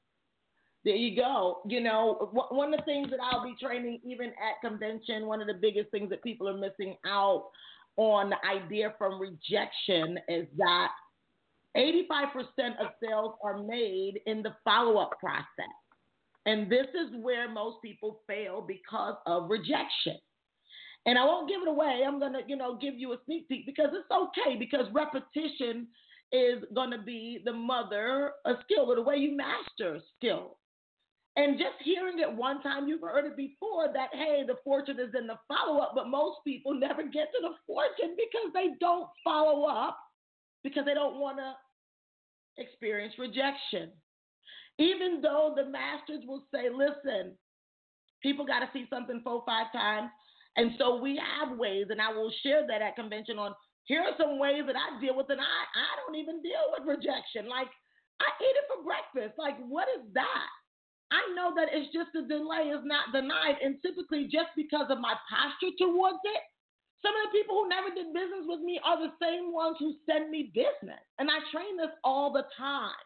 There 0.85 0.95
you 0.95 1.15
go. 1.15 1.61
You 1.67 1.81
know, 1.81 2.29
one 2.31 2.71
of 2.71 2.79
the 2.79 2.85
things 2.85 3.09
that 3.09 3.19
I'll 3.19 3.43
be 3.43 3.55
training 3.59 3.99
even 4.05 4.27
at 4.27 4.61
convention, 4.61 5.25
one 5.25 5.41
of 5.41 5.47
the 5.47 5.55
biggest 5.59 5.89
things 5.89 6.11
that 6.11 6.21
people 6.21 6.47
are 6.47 6.55
missing 6.55 6.95
out 7.07 7.49
on 7.97 8.29
the 8.29 8.37
idea 8.47 8.93
from 8.99 9.19
rejection 9.19 10.19
is 10.27 10.45
that 10.57 10.89
85% 11.75 12.79
of 12.79 12.91
sales 13.03 13.33
are 13.43 13.63
made 13.63 14.19
in 14.27 14.43
the 14.43 14.55
follow 14.63 14.97
up 14.97 15.19
process. 15.19 15.45
And 16.45 16.71
this 16.71 16.87
is 16.93 17.19
where 17.19 17.49
most 17.49 17.77
people 17.81 18.21
fail 18.27 18.63
because 18.65 19.15
of 19.25 19.49
rejection. 19.49 20.17
And 21.07 21.17
I 21.17 21.25
won't 21.25 21.49
give 21.49 21.61
it 21.63 21.67
away. 21.67 22.03
I'm 22.05 22.19
going 22.19 22.33
to, 22.33 22.41
you 22.47 22.55
know, 22.55 22.77
give 22.77 22.93
you 22.95 23.13
a 23.13 23.17
sneak 23.25 23.47
peek 23.49 23.65
because 23.65 23.89
it's 23.93 24.11
okay 24.11 24.55
because 24.55 24.85
repetition 24.93 25.87
is 26.31 26.63
going 26.75 26.91
to 26.91 26.99
be 26.99 27.41
the 27.43 27.53
mother 27.53 28.33
of 28.45 28.57
skill 28.63 28.91
or 28.91 28.95
the 28.95 29.01
way 29.01 29.15
you 29.15 29.35
master 29.35 29.99
skill. 30.17 30.57
And 31.37 31.57
just 31.57 31.75
hearing 31.83 32.19
it 32.19 32.31
one 32.31 32.61
time, 32.61 32.87
you've 32.87 33.01
heard 33.01 33.25
it 33.25 33.35
before 33.35 33.91
that, 33.93 34.09
hey, 34.13 34.43
the 34.47 34.55
fortune 34.63 34.99
is 34.99 35.13
in 35.19 35.27
the 35.27 35.37
follow 35.47 35.81
up, 35.81 35.91
but 35.93 36.07
most 36.07 36.37
people 36.45 36.73
never 36.73 37.03
get 37.03 37.27
to 37.33 37.41
the 37.41 37.55
fortune 37.67 38.15
because 38.15 38.53
they 38.53 38.75
don't 38.79 39.09
follow 39.23 39.67
up 39.67 39.97
because 40.63 40.85
they 40.85 40.93
don't 40.93 41.19
want 41.19 41.37
to 41.37 41.53
experience 42.61 43.13
rejection. 43.19 43.91
Even 44.79 45.19
though 45.21 45.53
the 45.55 45.65
masters 45.65 46.23
will 46.25 46.43
say, 46.53 46.69
listen, 46.71 47.33
people 48.23 48.45
got 48.45 48.59
to 48.59 48.69
see 48.71 48.85
something 48.89 49.21
four, 49.23 49.43
five 49.45 49.67
times. 49.73 50.09
And 50.55 50.71
so 50.77 51.01
we 51.01 51.19
have 51.19 51.57
ways, 51.57 51.87
and 51.89 52.01
I 52.01 52.13
will 52.13 52.31
share 52.43 52.65
that 52.67 52.81
at 52.81 52.95
convention 52.95 53.37
on 53.37 53.53
here 53.85 54.01
are 54.01 54.17
some 54.17 54.39
ways 54.39 54.63
that 54.65 54.75
I 54.75 54.99
deal 54.99 55.15
with, 55.15 55.29
and 55.29 55.39
I, 55.39 55.43
I 55.45 55.89
don't 56.01 56.17
even 56.17 56.41
deal 56.41 56.73
with 56.73 56.89
rejection. 56.89 57.47
Like, 57.47 57.69
I 58.19 58.27
eat 58.41 58.55
it 58.57 58.65
for 58.65 58.81
breakfast. 58.81 59.37
Like, 59.37 59.57
what 59.67 59.87
is 59.93 60.01
that? 60.13 60.49
I 61.15 61.32
know 61.32 61.56
that 61.56 61.71
it's 61.71 61.93
just 61.95 62.12
a 62.19 62.28
delay 62.28 62.75
is 62.75 62.84
not 62.84 63.15
denied. 63.15 63.63
And 63.63 63.80
typically, 63.80 64.28
just 64.28 64.51
because 64.60 64.91
of 64.91 64.99
my 64.99 65.15
posture 65.32 65.71
towards 65.80 66.19
it, 66.28 66.43
some 66.99 67.15
of 67.15 67.32
the 67.32 67.38
people 67.39 67.56
who 67.56 67.69
never 67.71 67.88
did 67.95 68.12
business 68.12 68.43
with 68.43 68.60
me 68.60 68.82
are 68.84 68.99
the 68.99 69.15
same 69.23 69.54
ones 69.54 69.78
who 69.80 69.95
send 70.04 70.30
me 70.30 70.51
business. 70.51 70.99
And 71.19 71.32
I 71.32 71.39
train 71.56 71.78
this 71.78 71.95
all 72.04 72.34
the 72.34 72.43
time. 72.58 73.06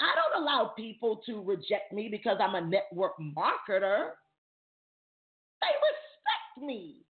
I 0.00 0.12
don't 0.12 0.42
allow 0.42 0.74
people 0.76 1.22
to 1.24 1.40
reject 1.40 1.92
me 1.92 2.08
because 2.10 2.36
I'm 2.40 2.56
a 2.56 2.60
network 2.60 3.12
marketer. 3.16 4.12
They 5.62 5.72
respect 5.72 6.68
me 6.68 7.03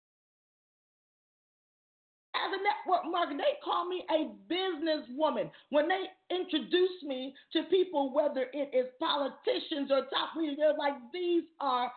as 2.36 2.50
a 2.54 2.60
network 2.64 3.04
marketer, 3.12 3.38
they 3.38 3.60
call 3.64 3.88
me 3.88 4.04
a 4.10 4.32
businesswoman. 4.52 5.52
When 5.70 5.88
they 5.88 6.06
introduce 6.34 7.04
me 7.04 7.34
to 7.54 7.64
people, 7.64 8.14
whether 8.14 8.48
it 8.54 8.72
is 8.74 8.88
politicians 9.00 9.92
or 9.92 10.06
top 10.10 10.36
leaders, 10.38 10.58
they're 10.58 10.78
like, 10.78 10.96
these 11.14 11.44
are 11.60 11.92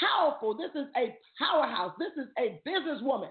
powerful. 0.00 0.56
This 0.56 0.70
is 0.74 0.88
a 0.96 1.14
powerhouse. 1.38 1.92
This 1.98 2.12
is 2.16 2.30
a 2.38 2.60
businesswoman 2.66 3.30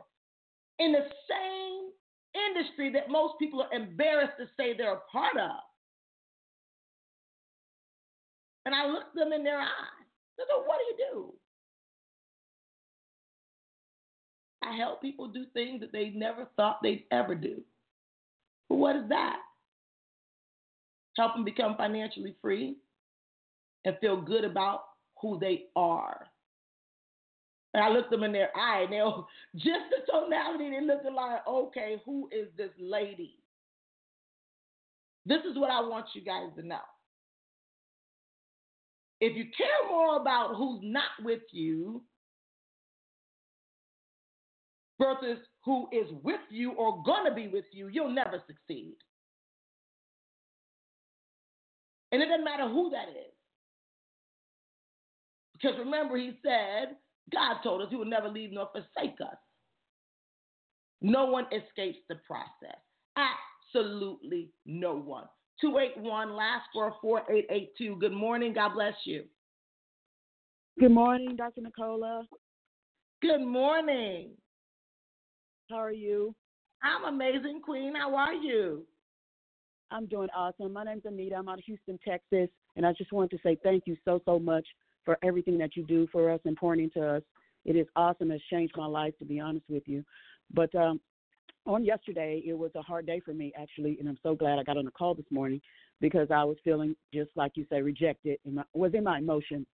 in 0.80 0.92
the 0.92 1.06
same 1.28 1.92
industry 2.34 2.92
that 2.94 3.10
most 3.10 3.34
people 3.40 3.62
are 3.62 3.74
embarrassed 3.74 4.38
to 4.40 4.46
say 4.58 4.76
they're 4.78 4.94
a 4.94 5.12
part 5.12 5.36
of. 5.38 5.58
And 8.66 8.76
I 8.76 8.88
look 8.88 9.14
them 9.16 9.34
in 9.34 9.44
their 9.44 9.60
eyes. 9.60 10.06
I 10.40 10.44
said, 10.44 10.64
what 10.66 10.78
do 10.78 10.84
you 10.86 11.12
do? 11.12 11.34
I 14.64 14.76
help 14.76 15.02
people 15.02 15.28
do 15.28 15.46
things 15.54 15.80
that 15.82 15.92
they 15.92 16.10
never 16.10 16.48
thought 16.56 16.80
they'd 16.84 17.06
ever 17.12 17.36
do. 17.36 17.62
But 18.68 18.76
what 18.76 18.96
is 18.96 19.10
that? 19.10 19.38
Help 21.18 21.34
them 21.34 21.44
become 21.44 21.76
financially 21.76 22.36
free 22.42 22.78
and 23.86 23.98
feel 24.00 24.22
good 24.22 24.44
about 24.44 24.82
who 25.22 25.40
they 25.40 25.66
are. 25.76 26.28
And 27.74 27.84
I 27.84 27.90
look 27.90 28.10
them 28.10 28.24
in 28.24 28.32
their 28.32 28.56
eye, 28.58 28.84
and 28.84 28.94
they'll 28.94 29.28
just 29.56 29.86
the 29.90 30.12
tonality, 30.12 30.70
they 30.70 30.86
look 30.86 31.02
like, 31.16 31.48
okay, 31.48 32.02
who 32.06 32.30
is 32.32 32.48
this 32.58 32.72
lady? 32.80 33.36
This 35.26 35.40
is 35.50 35.58
what 35.58 35.70
I 35.70 35.82
want 35.82 36.08
you 36.14 36.22
guys 36.22 36.50
to 36.58 36.66
know. 36.66 36.80
If 39.22 39.36
you 39.36 39.46
care 39.56 39.90
more 39.90 40.20
about 40.22 40.56
who's 40.56 40.80
not 40.82 41.12
with 41.24 41.42
you 41.52 42.02
versus 45.00 45.40
who 45.64 45.88
is 45.92 46.08
with 46.24 46.42
you 46.50 46.72
or 46.74 47.02
gonna 47.04 47.34
be 47.34 47.48
with 47.48 47.66
you, 47.72 47.88
you'll 47.88 48.14
never 48.14 48.42
succeed. 48.48 48.96
And 52.12 52.22
it 52.22 52.28
doesn't 52.28 52.44
matter 52.44 52.68
who 52.68 52.90
that 52.92 53.10
is. 53.10 53.34
Because 55.54 55.78
remember, 55.78 56.18
he 56.18 56.38
said, 56.44 56.96
God 57.32 57.58
told 57.64 57.82
us 57.82 57.88
he 57.90 57.96
would 57.96 58.08
never 58.08 58.30
leave 58.30 58.52
nor 58.52 58.70
forsake 58.72 59.20
us. 59.22 59.38
No 61.02 61.26
one 61.26 61.46
escapes 61.46 62.00
the 62.10 62.16
process. 62.28 62.80
Absolutely 63.16 64.50
no 64.66 64.96
one. 64.96 65.26
281 65.62 66.36
last 66.36 66.64
four 66.74 66.94
4882. 67.02 67.98
Good 68.00 68.14
morning. 68.14 68.54
God 68.54 68.74
bless 68.74 68.94
you. 69.06 69.24
Good 70.80 70.92
morning, 70.92 71.36
Dr. 71.36 71.62
Nicola. 71.62 72.24
Good 73.22 73.42
morning. 73.42 74.32
How 75.70 75.76
are 75.76 75.92
you? 75.92 76.34
I'm 76.82 77.14
amazing, 77.14 77.62
Queen. 77.64 77.94
How 77.94 78.16
are 78.16 78.34
you? 78.34 78.84
I'm 79.92 80.08
doing 80.08 80.30
awesome. 80.36 80.74
My 80.74 80.84
name's 80.84 81.04
Anita. 81.06 81.36
I'm 81.36 81.48
out 81.48 81.60
of 81.60 81.66
Houston, 81.66 82.00
Texas, 82.04 82.50
and 82.76 82.86
I 82.86 82.94
just 82.94 83.12
wanted 83.12 83.30
to 83.32 83.38
say 83.44 83.56
thank 83.62 83.84
you 83.86 83.96
so 84.04 84.20
so 84.26 84.40
much 84.40 84.66
for 85.06 85.20
everything 85.24 85.60
that 85.60 85.76
you 85.76 85.84
do 85.84 86.08
for 86.12 86.32
us 86.32 86.40
and 86.46 86.56
pouring 86.58 86.82
into 86.82 87.08
us. 87.08 87.22
It 87.66 87.76
is 87.76 87.86
awesome. 87.96 88.32
It's 88.32 88.44
changed 88.46 88.74
my 88.78 88.88
life, 88.88 89.14
to 89.20 89.26
be 89.26 89.40
honest 89.40 89.66
with 89.70 89.84
you. 89.86 90.04
But 90.52 90.74
um, 90.74 91.00
on 91.68 91.86
yesterday, 91.86 92.42
it 92.44 92.58
was 92.58 92.72
a 92.76 92.82
hard 92.82 93.06
day 93.06 93.20
for 93.20 93.36
me 93.36 93.54
actually, 93.60 93.98
and 94.00 94.10
I'm 94.10 94.18
so 94.24 94.34
glad 94.34 94.58
I 94.58 94.64
got 94.64 94.78
on 94.78 94.86
the 94.86 94.92
call 94.92 95.14
this 95.14 95.26
morning 95.30 95.62
because 96.02 96.30
I 96.32 96.44
was 96.46 96.58
feeling 96.64 96.96
just 97.14 97.30
like 97.36 97.52
you 97.56 97.66
say, 97.70 97.84
rejected. 97.84 98.40
And 98.44 98.60
was 98.74 98.94
in 98.96 99.04
my 99.04 99.20
emotions. 99.20 99.68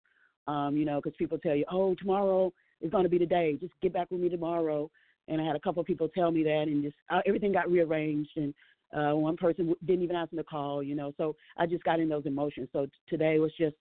Um, 0.48 0.76
you 0.76 0.84
know, 0.84 1.00
because 1.02 1.16
people 1.18 1.38
tell 1.38 1.56
you, 1.56 1.66
oh, 1.72 1.96
tomorrow 1.96 2.52
is 2.82 2.92
going 2.92 3.04
to 3.04 3.10
be 3.10 3.18
the 3.18 3.26
day. 3.26 3.58
Just 3.62 3.74
get 3.82 3.94
back 3.94 4.12
with 4.12 4.20
me 4.20 4.30
tomorrow. 4.30 4.92
And 5.28 5.42
I 5.42 5.46
had 5.46 5.56
a 5.56 5.60
couple 5.60 5.82
of 5.82 5.88
people 5.88 6.08
tell 6.08 6.32
me 6.32 6.44
that, 6.44 6.66
and 6.68 6.84
just 6.84 6.96
uh, 7.10 7.22
everything 7.26 7.52
got 7.52 7.70
rearranged. 7.70 8.32
And 8.36 8.54
uh, 8.96 9.16
one 9.16 9.38
person 9.38 9.74
didn't 9.86 10.04
even 10.04 10.16
answer 10.16 10.36
the 10.36 10.44
call. 10.44 10.84
You 10.84 10.96
know, 10.96 11.14
so 11.18 11.36
I 11.58 11.66
just 11.66 11.84
got 11.84 12.00
in 12.00 12.10
those 12.10 12.26
emotions. 12.26 12.70
So 12.74 12.86
t- 12.86 12.92
today 13.08 13.40
was 13.40 13.52
just 13.58 13.76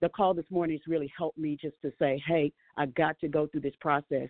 the 0.00 0.08
call 0.08 0.34
this 0.34 0.44
morning 0.50 0.76
has 0.76 0.86
really 0.90 1.12
helped 1.16 1.38
me 1.38 1.56
just 1.60 1.76
to 1.82 1.92
say, 1.98 2.22
hey, 2.26 2.52
I 2.76 2.86
got 2.86 3.18
to 3.20 3.28
go 3.28 3.46
through 3.46 3.62
this 3.62 3.74
process 3.80 4.28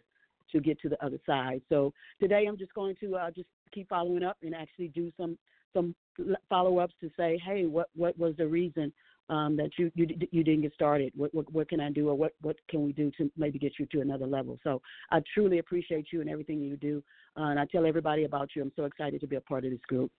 to 0.53 0.61
get 0.61 0.81
to 0.81 0.89
the 0.89 1.05
other 1.05 1.19
side. 1.27 1.61
So 1.69 1.93
today 2.21 2.47
I'm 2.49 2.57
just 2.57 2.73
going 2.75 2.95
to 3.01 3.17
uh, 3.17 3.31
just 3.31 3.49
keep 3.73 3.89
following 3.89 4.23
up 4.23 4.37
and 4.43 4.55
actually 4.55 4.89
do 4.89 5.11
some 5.17 5.37
some 5.75 5.95
follow 6.49 6.79
ups 6.79 6.95
to 7.01 7.11
say, 7.17 7.39
hey, 7.45 7.67
what 7.67 7.89
what 7.95 8.19
was 8.19 8.35
the 8.37 8.47
reason 8.47 8.93
um, 9.29 9.57
that 9.57 9.71
you, 9.79 9.91
you 9.95 10.07
you 10.31 10.45
didn't 10.45 10.63
get 10.63 10.75
started? 10.75 11.13
What, 11.17 11.35
what 11.35 11.53
what 11.53 11.69
can 11.69 11.81
I 11.81 11.91
do, 11.91 12.09
or 12.09 12.15
what 12.15 12.33
what 12.43 12.57
can 12.69 12.85
we 12.85 12.93
do 12.93 13.11
to 13.19 13.31
maybe 13.37 13.59
get 13.59 13.73
you 13.79 13.87
to 13.87 14.01
another 14.01 14.27
level? 14.27 14.59
So 14.63 14.81
I 15.11 15.21
truly 15.35 15.59
appreciate 15.59 16.07
you 16.13 16.21
and 16.21 16.31
everything 16.31 16.61
you 16.61 16.77
do, 16.77 17.03
uh, 17.37 17.45
and 17.45 17.59
I 17.59 17.67
tell 17.67 17.87
everybody 17.87 18.25
about 18.25 18.51
you. 18.55 18.63
I'm 18.63 18.73
so 18.77 18.85
excited 18.85 19.21
to 19.21 19.27
be 19.27 19.37
a 19.37 19.41
part 19.41 19.65
of 19.65 19.71
this 19.71 19.81
group. 19.89 20.11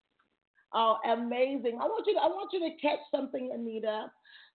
Oh, 0.74 0.98
amazing! 1.04 1.78
I 1.80 1.84
want 1.84 2.06
you 2.06 2.14
to, 2.14 2.20
I 2.20 2.26
want 2.26 2.50
you 2.52 2.60
to 2.60 2.76
catch 2.80 3.00
something, 3.10 3.50
Anita. 3.54 4.10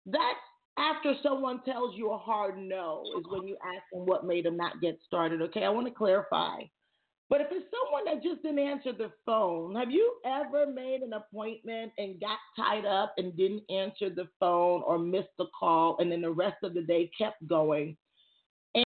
That 0.05 0.35
after 0.77 1.13
someone 1.23 1.61
tells 1.63 1.95
you 1.95 2.11
a 2.11 2.17
hard 2.17 2.57
no 2.57 3.03
is 3.17 3.25
when 3.29 3.47
you 3.47 3.55
ask 3.63 3.83
them 3.91 4.05
what 4.05 4.25
made 4.25 4.45
them 4.45 4.57
not 4.57 4.81
get 4.81 4.97
started. 5.05 5.41
Okay, 5.41 5.63
I 5.63 5.69
want 5.69 5.87
to 5.87 5.93
clarify. 5.93 6.61
But 7.33 7.41
if 7.41 7.47
it's 7.49 7.65
someone 7.73 8.05
that 8.05 8.21
just 8.21 8.43
didn't 8.43 8.59
answer 8.59 8.93
the 8.93 9.11
phone, 9.25 9.73
have 9.73 9.89
you 9.89 10.17
ever 10.23 10.71
made 10.71 11.01
an 11.01 11.13
appointment 11.13 11.91
and 11.97 12.19
got 12.19 12.37
tied 12.55 12.85
up 12.85 13.15
and 13.17 13.35
didn't 13.35 13.63
answer 13.71 14.11
the 14.11 14.27
phone 14.39 14.83
or 14.85 14.99
missed 14.99 15.35
the 15.39 15.47
call 15.59 15.97
and 15.97 16.11
then 16.11 16.21
the 16.21 16.29
rest 16.29 16.57
of 16.61 16.75
the 16.75 16.83
day 16.83 17.09
kept 17.17 17.47
going? 17.47 17.97
And 18.75 18.85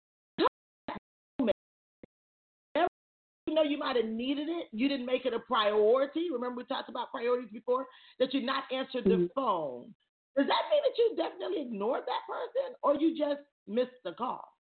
you 3.48 3.56
know 3.56 3.64
you 3.64 3.80
might 3.80 3.96
have 3.96 4.06
needed 4.06 4.48
it, 4.48 4.68
you 4.72 4.90
didn't 4.90 5.08
make 5.08 5.26
it 5.26 5.34
a 5.34 5.40
priority. 5.40 6.28
Remember 6.32 6.58
we 6.58 6.66
talked 6.66 6.90
about 6.90 7.10
priorities 7.10 7.50
before 7.52 7.88
that 8.20 8.32
you 8.32 8.46
not 8.46 8.66
answered 8.72 9.06
the 9.06 9.10
mm-hmm. 9.10 9.26
phone. 9.34 9.92
Does 10.38 10.46
that 10.46 10.70
mean 10.70 10.84
that 10.84 10.96
you 11.00 11.16
definitely 11.18 11.64
ignored 11.64 12.04
that 12.06 12.32
person 12.32 12.76
or 12.84 12.94
you 12.94 13.18
just 13.18 13.42
missed 13.68 14.04
the 14.04 14.12
call? 14.12 14.55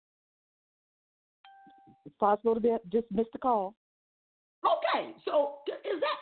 Possible 2.21 2.53
to 2.53 2.62
be 2.62 2.69
just 2.91 3.07
missed 3.12 3.34
the 3.34 3.39
call. 3.39 3.73
Okay, 4.63 5.12
so 5.25 5.57
is 5.67 5.99
that 5.99 6.19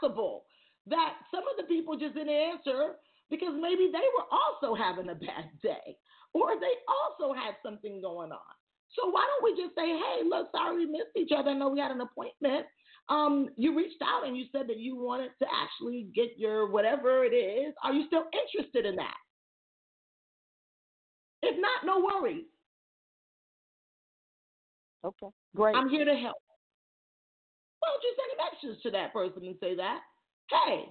possible 0.00 0.44
that 0.86 1.14
some 1.30 1.44
of 1.44 1.60
the 1.60 1.68
people 1.68 1.96
just 1.96 2.14
didn't 2.14 2.32
answer 2.32 2.96
because 3.30 3.52
maybe 3.52 3.92
they 3.92 4.08
were 4.16 4.26
also 4.32 4.74
having 4.74 5.10
a 5.10 5.14
bad 5.14 5.52
day 5.62 5.96
or 6.32 6.58
they 6.58 6.74
also 6.88 7.34
had 7.34 7.54
something 7.62 8.00
going 8.00 8.32
on? 8.32 8.52
So 8.96 9.10
why 9.10 9.24
don't 9.28 9.44
we 9.44 9.62
just 9.62 9.76
say, 9.76 9.86
hey, 9.86 10.24
look, 10.26 10.48
sorry 10.52 10.84
we 10.84 10.90
missed 10.90 11.16
each 11.16 11.32
other. 11.36 11.50
I 11.50 11.54
know 11.54 11.68
we 11.68 11.80
had 11.80 11.92
an 11.92 12.00
appointment 12.00 12.66
um, 13.08 13.48
you 13.56 13.76
reached 13.76 14.00
out 14.02 14.26
and 14.26 14.36
you 14.36 14.44
said 14.52 14.68
that 14.68 14.78
you 14.78 14.96
wanted 14.96 15.30
to 15.40 15.46
actually 15.52 16.08
get 16.14 16.38
your 16.38 16.70
whatever 16.70 17.24
it 17.24 17.34
is. 17.34 17.74
Are 17.82 17.92
you 17.92 18.06
still 18.06 18.24
interested 18.32 18.86
in 18.86 18.96
that? 18.96 19.16
If 21.42 21.56
not, 21.60 21.84
no 21.84 22.04
worries. 22.04 22.44
Okay, 25.04 25.28
great. 25.56 25.74
I'm 25.74 25.88
here 25.88 26.04
to 26.04 26.14
help. 26.14 26.36
Why 27.80 27.88
don't 27.90 28.02
you 28.02 28.14
send 28.14 28.30
a 28.32 28.70
message 28.70 28.82
to 28.84 28.90
that 28.92 29.12
person 29.12 29.44
and 29.44 29.56
say 29.60 29.74
that? 29.76 30.00
Hey, 30.48 30.84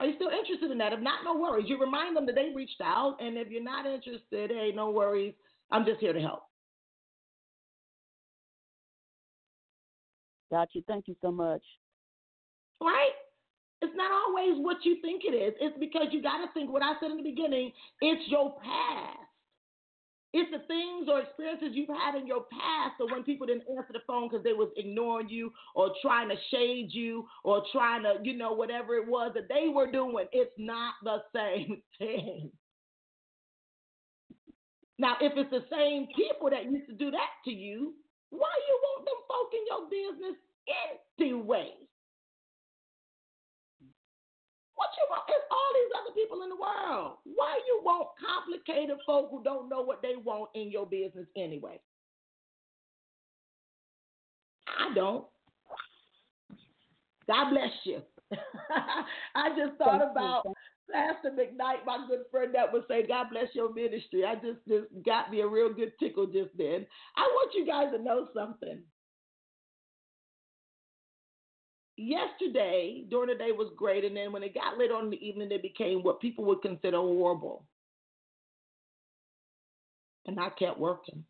are 0.00 0.06
you 0.06 0.14
still 0.16 0.30
interested 0.30 0.70
in 0.70 0.78
that? 0.78 0.92
If 0.92 1.00
not, 1.00 1.24
no 1.24 1.38
worries. 1.38 1.66
You 1.68 1.80
remind 1.80 2.16
them 2.16 2.26
that 2.26 2.34
they 2.34 2.50
reached 2.54 2.80
out, 2.82 3.16
and 3.20 3.36
if 3.36 3.48
you're 3.48 3.62
not 3.62 3.86
interested, 3.86 4.50
hey, 4.50 4.72
no 4.74 4.90
worries. 4.90 5.34
I'm 5.70 5.84
just 5.84 6.00
here 6.00 6.12
to 6.12 6.20
help. 6.20 6.42
Got 10.50 10.68
you. 10.74 10.82
Thank 10.86 11.08
you 11.08 11.16
so 11.22 11.30
much. 11.30 11.62
Right? 12.80 13.10
It's 13.82 13.94
not 13.96 14.10
always 14.12 14.62
what 14.64 14.78
you 14.84 14.96
think 15.00 15.22
it 15.24 15.34
is. 15.34 15.54
It's 15.60 15.76
because 15.78 16.08
you 16.10 16.22
got 16.22 16.38
to 16.38 16.52
think 16.54 16.72
what 16.72 16.82
I 16.82 16.92
said 17.00 17.10
in 17.10 17.18
the 17.18 17.22
beginning. 17.22 17.72
It's 18.00 18.30
your 18.30 18.54
past. 18.60 19.23
It's 20.36 20.50
the 20.50 20.66
things 20.66 21.06
or 21.08 21.20
experiences 21.20 21.70
you've 21.74 21.96
had 21.96 22.16
in 22.16 22.26
your 22.26 22.44
past, 22.50 22.98
or 22.98 23.06
when 23.06 23.22
people 23.22 23.46
didn't 23.46 23.68
answer 23.70 23.92
the 23.92 24.00
phone 24.04 24.28
because 24.28 24.42
they 24.42 24.52
was 24.52 24.68
ignoring 24.76 25.28
you, 25.28 25.52
or 25.76 25.92
trying 26.02 26.28
to 26.28 26.34
shade 26.50 26.88
you, 26.90 27.28
or 27.44 27.62
trying 27.70 28.02
to, 28.02 28.16
you 28.24 28.36
know, 28.36 28.52
whatever 28.52 28.96
it 28.96 29.06
was 29.06 29.30
that 29.36 29.48
they 29.48 29.68
were 29.68 29.88
doing. 29.88 30.26
It's 30.32 30.50
not 30.58 30.94
the 31.04 31.18
same 31.36 31.80
thing. 32.00 32.50
Now, 34.98 35.14
if 35.20 35.34
it's 35.36 35.50
the 35.50 35.64
same 35.70 36.08
people 36.16 36.50
that 36.50 36.64
used 36.64 36.88
to 36.88 36.94
do 36.94 37.12
that 37.12 37.30
to 37.44 37.52
you, 37.52 37.94
why 38.30 38.50
you 38.66 38.80
want 38.82 39.06
them 39.06 39.20
folk 39.28 39.52
in 39.54 39.64
your 39.70 39.86
business 39.88 40.36
anyway? 41.20 41.74
What 44.76 44.90
you 44.98 45.06
want? 45.10 45.22
It's 45.28 45.46
all 45.50 45.70
these 45.74 45.92
other 45.94 46.14
people 46.14 46.42
in 46.42 46.48
the 46.50 46.56
world. 46.56 47.18
Why 47.24 47.58
you 47.66 47.80
want 47.84 48.08
complicated 48.18 48.98
folk 49.06 49.28
who 49.30 49.42
don't 49.42 49.68
know 49.68 49.82
what 49.82 50.02
they 50.02 50.16
want 50.16 50.50
in 50.54 50.70
your 50.70 50.86
business 50.86 51.26
anyway? 51.36 51.80
I 54.66 54.94
don't. 54.94 55.26
God 57.26 57.50
bless 57.50 57.72
you. 57.84 58.02
I 59.34 59.50
just 59.56 59.78
thought 59.78 60.02
about 60.10 60.44
Pastor 60.90 61.30
McKnight, 61.30 61.84
my 61.86 62.04
good 62.08 62.24
friend 62.30 62.54
that 62.54 62.72
would 62.72 62.84
say, 62.88 63.06
God 63.06 63.28
bless 63.30 63.48
your 63.54 63.72
ministry. 63.72 64.24
I 64.24 64.34
just, 64.34 64.58
just 64.68 64.86
got 65.04 65.30
me 65.30 65.40
a 65.40 65.46
real 65.46 65.72
good 65.72 65.92
tickle 65.98 66.26
just 66.26 66.50
then. 66.56 66.86
I 67.16 67.22
want 67.22 67.52
you 67.54 67.66
guys 67.66 67.92
to 67.96 68.02
know 68.02 68.28
something. 68.34 68.82
Yesterday, 71.96 73.04
during 73.08 73.28
the 73.28 73.36
day 73.36 73.52
was 73.52 73.72
great, 73.76 74.04
and 74.04 74.16
then 74.16 74.32
when 74.32 74.42
it 74.42 74.54
got 74.54 74.78
late 74.78 74.90
on 74.90 75.04
in 75.04 75.10
the 75.10 75.26
evening, 75.26 75.52
it 75.52 75.62
became 75.62 76.02
what 76.02 76.20
people 76.20 76.44
would 76.46 76.62
consider 76.62 76.96
horrible. 76.96 77.66
And 80.26 80.40
I 80.40 80.48
kept 80.50 80.78
working. 80.78 81.24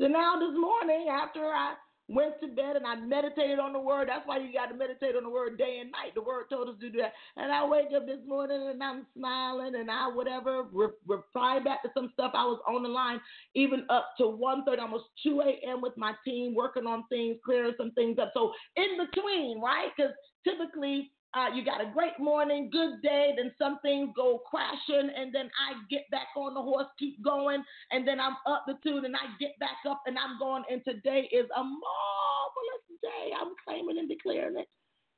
So 0.00 0.06
now 0.06 0.38
this 0.38 0.56
morning, 0.56 1.08
after 1.10 1.40
I 1.44 1.74
went 2.12 2.40
to 2.40 2.48
bed 2.48 2.76
and 2.76 2.86
I 2.86 2.96
meditated 2.96 3.58
on 3.58 3.72
the 3.72 3.78
word. 3.78 4.08
That's 4.08 4.26
why 4.26 4.38
you 4.38 4.52
got 4.52 4.66
to 4.66 4.74
meditate 4.74 5.16
on 5.16 5.24
the 5.24 5.30
word 5.30 5.58
day 5.58 5.78
and 5.80 5.90
night. 5.90 6.14
The 6.14 6.22
word 6.22 6.44
told 6.50 6.68
us 6.68 6.76
to 6.80 6.90
do 6.90 6.98
that. 7.00 7.12
And 7.36 7.50
I 7.52 7.66
wake 7.66 7.88
up 7.96 8.06
this 8.06 8.20
morning 8.26 8.68
and 8.70 8.82
I'm 8.82 9.06
smiling 9.16 9.74
and 9.74 9.90
I 9.90 10.08
whatever 10.08 10.64
re- 10.72 10.88
reply 11.06 11.60
back 11.64 11.82
to 11.82 11.90
some 11.94 12.10
stuff. 12.12 12.32
I 12.34 12.44
was 12.44 12.60
on 12.68 12.82
the 12.82 12.88
line 12.88 13.20
even 13.54 13.86
up 13.90 14.10
to 14.18 14.24
1.30, 14.24 14.80
almost 14.80 15.04
2 15.22 15.42
a.m. 15.42 15.80
with 15.80 15.96
my 15.96 16.12
team 16.24 16.54
working 16.54 16.86
on 16.86 17.04
things, 17.08 17.36
clearing 17.44 17.74
some 17.76 17.92
things 17.92 18.18
up. 18.18 18.32
So 18.34 18.52
in 18.76 18.98
between, 18.98 19.60
right? 19.60 19.88
Because 19.96 20.12
typically 20.46 21.10
uh, 21.34 21.46
you 21.54 21.64
got 21.64 21.80
a 21.80 21.90
great 21.92 22.18
morning, 22.18 22.68
good 22.70 23.00
day, 23.02 23.32
then 23.36 23.52
some 23.58 23.78
things 23.80 24.10
go 24.14 24.42
crashing, 24.46 25.10
and 25.16 25.34
then 25.34 25.50
I 25.56 25.80
get 25.90 26.10
back 26.10 26.28
on 26.36 26.52
the 26.52 26.60
horse, 26.60 26.86
keep 26.98 27.22
going, 27.24 27.64
and 27.90 28.06
then 28.06 28.20
I'm 28.20 28.36
up 28.46 28.64
the 28.66 28.74
tune, 28.82 29.06
and 29.06 29.16
I 29.16 29.32
get 29.40 29.58
back 29.58 29.78
up, 29.88 30.02
and 30.06 30.18
I'm 30.18 30.38
going. 30.38 30.64
And 30.70 30.84
today 30.84 31.28
is 31.32 31.46
a 31.56 31.62
marvelous 31.62 32.84
day. 33.02 33.32
I'm 33.40 33.54
claiming 33.66 33.98
and 33.98 34.08
declaring 34.08 34.58
it 34.58 34.68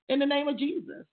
in 0.09 0.21
the 0.21 0.27
name 0.27 0.47
of 0.47 0.57
Jesus. 0.57 1.05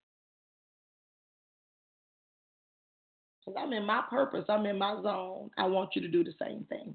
Because 3.43 3.59
I'm 3.59 3.73
in 3.73 3.85
my 3.85 4.03
purpose, 4.07 4.45
I'm 4.49 4.67
in 4.67 4.77
my 4.77 5.01
zone. 5.01 5.49
I 5.57 5.65
want 5.65 5.95
you 5.95 6.01
to 6.03 6.07
do 6.07 6.23
the 6.23 6.33
same 6.39 6.63
thing. 6.69 6.93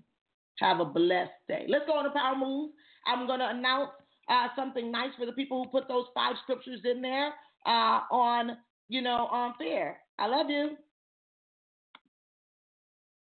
Have 0.60 0.78
a 0.78 0.84
blessed 0.84 1.32
day. 1.48 1.66
Let's 1.68 1.86
go 1.86 1.94
on 1.94 2.04
the 2.04 2.10
power 2.10 2.36
move. 2.36 2.70
I'm 3.04 3.26
going 3.26 3.40
to 3.40 3.48
announce 3.48 3.90
uh, 4.28 4.46
something 4.54 4.92
nice 4.92 5.10
for 5.18 5.26
the 5.26 5.32
people 5.32 5.64
who 5.64 5.70
put 5.70 5.88
those 5.88 6.06
five 6.14 6.36
scriptures 6.44 6.80
in 6.84 7.02
there 7.02 7.32
uh, 7.66 8.00
on, 8.10 8.56
you 8.88 9.02
know, 9.02 9.26
on 9.26 9.54
fair. 9.58 9.98
I 10.18 10.26
love 10.28 10.50
you. 10.50 10.76